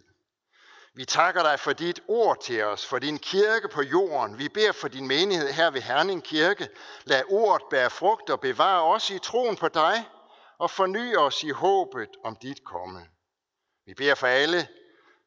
Vi 0.94 1.06
takker 1.06 1.44
dig 1.44 1.60
for 1.60 1.74
dit 1.74 2.00
ord 2.08 2.42
til 2.42 2.64
os, 2.64 2.86
for 2.86 3.00
din 3.00 3.20
kirke 3.20 3.68
på 3.68 3.82
jorden. 3.82 4.38
Vi 4.38 4.50
beder 4.50 4.72
for 4.72 4.88
din 4.88 5.08
menighed 5.08 5.52
her 5.52 5.72
ved 5.72 5.82
Herning 5.82 6.24
Kirke. 6.24 6.70
Lad 7.04 7.24
ordet 7.30 7.68
bære 7.70 7.90
frugt 7.90 8.30
og 8.30 8.40
bevare 8.40 8.84
os 8.84 9.10
i 9.10 9.20
troen 9.20 9.56
på 9.56 9.68
dig, 9.68 10.10
og 10.58 10.72
forny 10.72 11.18
os 11.18 11.44
i 11.44 11.50
håbet 11.50 12.10
om 12.24 12.36
dit 12.36 12.64
komme. 12.64 13.08
Vi 13.86 13.94
beder 13.94 14.16
for 14.16 14.28
alle, 14.28 14.68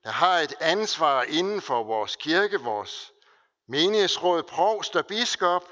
der 0.05 0.11
har 0.11 0.39
et 0.39 0.55
ansvar 0.61 1.23
inden 1.23 1.61
for 1.61 1.83
vores 1.83 2.17
kirke, 2.17 2.61
vores 2.61 3.13
menighedsråd, 3.69 4.43
provst 4.43 4.97
og 4.97 5.07
biskop. 5.07 5.65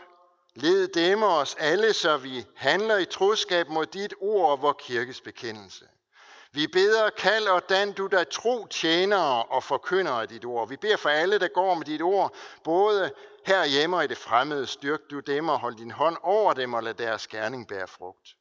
Led 0.54 0.88
dem 0.88 1.22
og 1.22 1.36
os 1.36 1.56
alle, 1.58 1.92
så 1.92 2.16
vi 2.16 2.44
handler 2.56 2.96
i 2.96 3.04
troskab 3.04 3.68
mod 3.68 3.86
dit 3.86 4.14
ord 4.20 4.50
og 4.50 4.62
vores 4.62 4.76
kirkes 4.80 5.20
bekendelse. 5.20 5.84
Vi 6.56 6.66
beder, 6.66 7.10
kald 7.10 7.48
og 7.48 7.68
dan 7.68 7.92
du 7.92 8.06
der 8.06 8.24
tro 8.24 8.66
tjenere 8.66 9.42
og 9.42 9.64
forkynder 9.64 10.12
af 10.12 10.28
dit 10.28 10.44
ord. 10.44 10.68
Vi 10.68 10.76
beder 10.76 10.96
for 10.96 11.08
alle, 11.08 11.38
der 11.38 11.48
går 11.48 11.74
med 11.74 11.84
dit 11.84 12.02
ord, 12.02 12.34
både 12.64 13.12
herhjemme 13.46 13.96
og 13.96 14.04
i 14.04 14.06
det 14.06 14.18
fremmede. 14.18 14.66
Styrk 14.66 15.00
du 15.10 15.20
dem 15.20 15.48
og 15.48 15.60
hold 15.60 15.76
din 15.76 15.90
hånd 15.90 16.16
over 16.22 16.52
dem 16.52 16.74
og 16.74 16.82
lad 16.82 16.94
deres 16.94 17.26
gerning 17.26 17.68
bære 17.68 17.86
frugt. 17.86 18.36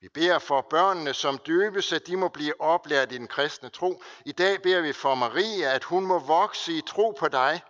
Vi 0.00 0.08
beder 0.08 0.38
for 0.38 0.60
børnene, 0.60 1.14
som 1.14 1.38
døbes, 1.38 1.92
at 1.92 2.06
de 2.06 2.16
må 2.16 2.28
blive 2.28 2.60
oplært 2.60 3.12
i 3.12 3.18
den 3.18 3.28
kristne 3.28 3.68
tro. 3.68 4.02
I 4.24 4.32
dag 4.32 4.62
beder 4.62 4.80
vi 4.80 4.92
for 4.92 5.14
Maria, 5.14 5.74
at 5.74 5.84
hun 5.84 6.06
må 6.06 6.18
vokse 6.18 6.72
i 6.72 6.80
tro 6.80 7.16
på 7.18 7.28
dig. 7.28 7.62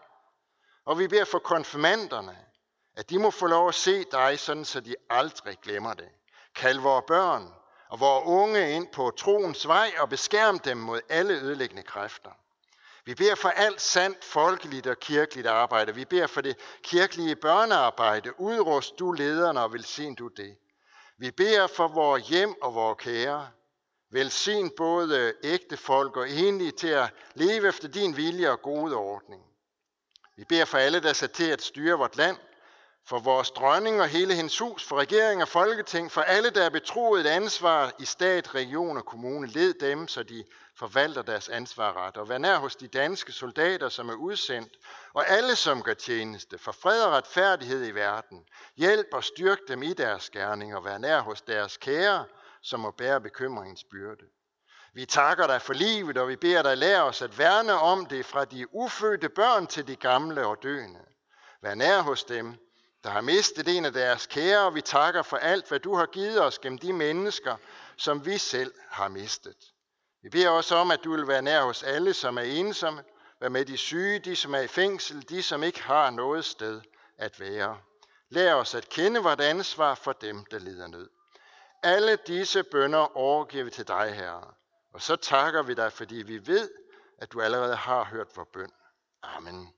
Og 0.85 0.99
vi 0.99 1.09
beder 1.09 1.25
for 1.25 1.39
konfirmanderne, 1.39 2.37
at 2.97 3.11
de 3.11 3.19
må 3.19 3.31
få 3.31 3.47
lov 3.47 3.69
at 3.69 3.75
se 3.75 4.05
dig, 4.13 4.39
sådan 4.39 4.65
så 4.65 4.81
de 4.81 4.95
aldrig 5.11 5.59
glemmer 5.63 5.95
det. 5.95 6.09
Kald 6.55 6.79
vores 6.79 7.05
børn 7.07 7.58
og 7.89 8.01
vore 8.01 8.25
unge 8.25 8.73
ind 8.73 8.89
på 8.89 9.11
troens 9.11 9.69
vej 9.69 9.93
og 9.99 10.09
beskærm 10.09 10.59
dem 10.59 10.77
mod 10.77 11.01
alle 11.09 11.35
ødelæggende 11.35 11.83
kræfter. 11.83 12.31
Vi 13.05 13.15
beder 13.15 13.35
for 13.35 13.49
alt 13.49 13.81
sandt 13.81 14.25
folkeligt 14.25 14.87
og 14.87 15.01
kirkeligt 15.01 15.47
arbejde. 15.47 15.95
Vi 15.95 16.05
beder 16.05 16.27
for 16.27 16.41
det 16.41 16.57
kirkelige 16.83 17.37
børnearbejde. 17.37 18.41
Udrust 18.41 18.99
du 18.99 19.13
lederne 19.13 19.61
og 19.61 19.73
velsign 19.73 20.15
du 20.15 20.29
det. 20.29 20.57
Vi 21.19 21.31
beder 21.31 21.67
for 21.67 21.89
vores 21.89 22.29
hjem 22.29 22.63
og 22.63 22.75
vores 22.75 22.99
kære. 22.99 23.49
Velsign 24.11 24.71
både 24.77 25.35
ægte 25.43 25.77
folk 25.77 26.17
og 26.17 26.31
enlige 26.31 26.71
til 26.71 26.89
at 26.89 27.11
leve 27.35 27.69
efter 27.69 27.89
din 27.89 28.17
vilje 28.17 28.51
og 28.51 28.63
gode 28.63 28.97
ordning. 28.97 29.43
Vi 30.37 30.45
beder 30.45 30.65
for 30.65 30.79
alle, 30.79 31.01
der 31.01 31.09
er 31.09 31.13
sat 31.13 31.33
til 31.33 31.51
at 31.51 31.63
styre 31.63 31.99
vort 31.99 32.17
land, 32.17 32.37
for 33.09 33.19
vores 33.19 33.51
dronning 33.51 34.01
og 34.01 34.09
hele 34.09 34.35
hendes 34.35 34.59
hus, 34.59 34.85
for 34.85 34.97
regering 34.97 35.43
og 35.43 35.49
folketing, 35.49 36.13
for 36.13 36.21
alle, 36.21 36.51
der 36.51 36.63
er 36.65 36.71
betroet 36.71 37.21
et 37.21 37.27
ansvar 37.27 37.93
i 37.99 38.05
stat, 38.05 38.55
region 38.55 38.97
og 38.97 39.05
kommune. 39.05 39.47
Led 39.47 39.75
dem, 39.75 40.09
så 40.09 40.23
de 40.23 40.45
forvalter 40.77 41.23
deres 41.23 41.49
ansvar 41.49 42.07
ret. 42.07 42.17
Og 42.17 42.29
vær 42.29 42.39
nær 42.39 42.57
hos 42.57 42.77
de 42.77 42.89
danske 42.89 43.33
soldater, 43.33 43.89
som 43.89 44.09
er 44.09 44.15
udsendt, 44.15 44.73
og 45.15 45.29
alle, 45.29 45.57
som 45.57 45.83
gør 45.83 45.95
tjeneste, 45.95 46.59
for 46.59 46.73
fred 46.73 47.03
og 47.03 47.13
retfærdighed 47.13 47.87
i 47.87 47.91
verden. 47.91 48.45
Hjælp 48.77 49.07
og 49.13 49.25
styrk 49.25 49.59
dem 49.69 49.83
i 49.83 49.93
deres 49.93 50.31
gerning, 50.31 50.77
og 50.77 50.85
vær 50.85 50.99
nær 50.99 51.21
hos 51.21 51.43
deres 51.43 51.77
kære, 51.77 52.25
som 52.63 52.81
må 52.81 52.91
bære 52.91 53.21
bekymringens 53.21 53.85
byrde. 53.91 54.25
Vi 54.95 55.07
takker 55.07 55.47
dig 55.47 55.63
for 55.63 55.73
livet, 55.73 56.19
og 56.19 56.29
vi 56.29 56.37
beder 56.37 56.63
dig 56.63 56.77
lære 56.77 57.03
os 57.03 57.23
at 57.23 57.39
værne 57.39 57.73
om 57.73 58.07
det 58.07 58.27
fra 58.27 58.45
de 58.45 58.75
ufødte 58.75 59.29
børn 59.29 59.67
til 59.67 59.87
de 59.87 59.97
gamle 59.97 60.47
og 60.47 60.63
døende. 60.63 61.01
Vær 61.63 61.75
nær 61.75 62.01
hos 62.01 62.25
dem, 62.25 62.68
der 63.05 63.11
har 63.11 63.21
mistet 63.21 63.77
en 63.77 63.85
af 63.85 63.93
deres 63.93 64.27
kære, 64.27 64.67
og 64.67 64.75
vi 64.75 64.81
takker 64.81 65.23
for 65.23 65.37
alt, 65.37 65.69
hvad 65.69 65.81
du 65.81 65.95
har 65.95 66.07
givet 66.07 66.43
os 66.43 66.59
gennem 66.59 66.79
de 66.79 66.93
mennesker, 66.93 67.57
som 67.97 68.27
vi 68.27 68.39
selv 68.39 68.75
har 68.91 69.09
mistet. 69.09 69.57
Vi 70.23 70.29
beder 70.29 70.51
også 70.51 70.75
om, 70.75 70.91
at 70.91 71.05
du 71.05 71.11
vil 71.11 71.29
være 71.29 71.43
nær 71.43 71.63
hos 71.63 71.83
alle, 71.83 72.15
som 72.15 72.39
er 72.39 72.43
ensomme, 72.43 73.05
være 73.41 73.51
med 73.51 73.65
de 73.65 73.77
syge, 73.77 74.19
de 74.19 74.37
som 74.37 74.55
er 74.55 74.61
i 74.61 74.67
fængsel, 74.67 75.29
de 75.29 75.43
som 75.43 75.63
ikke 75.63 75.83
har 75.83 76.11
noget 76.11 76.45
sted 76.45 76.81
at 77.19 77.41
være. 77.41 77.79
Lær 78.29 78.55
os 78.55 78.75
at 78.75 78.89
kende 78.89 79.21
vort 79.21 79.41
ansvar 79.41 79.95
for 79.95 80.13
dem, 80.13 80.45
der 80.45 80.59
lider 80.59 80.87
nød. 80.87 81.11
Alle 81.83 82.17
disse 82.17 82.63
bønder 82.63 83.17
overgiver 83.17 83.65
vi 83.65 83.71
til 83.71 83.89
dig, 83.89 84.15
Herre. 84.15 84.55
Og 84.93 85.03
så 85.03 85.17
takker 85.17 85.63
vi 85.63 85.75
dig, 85.75 85.93
fordi 85.93 86.17
vi 86.17 86.47
ved, 86.47 86.71
at 87.19 87.33
du 87.33 87.41
allerede 87.41 87.77
har 87.77 88.05
hørt 88.05 88.37
vores 88.37 88.49
bøn. 88.53 88.73
Amen. 89.23 89.78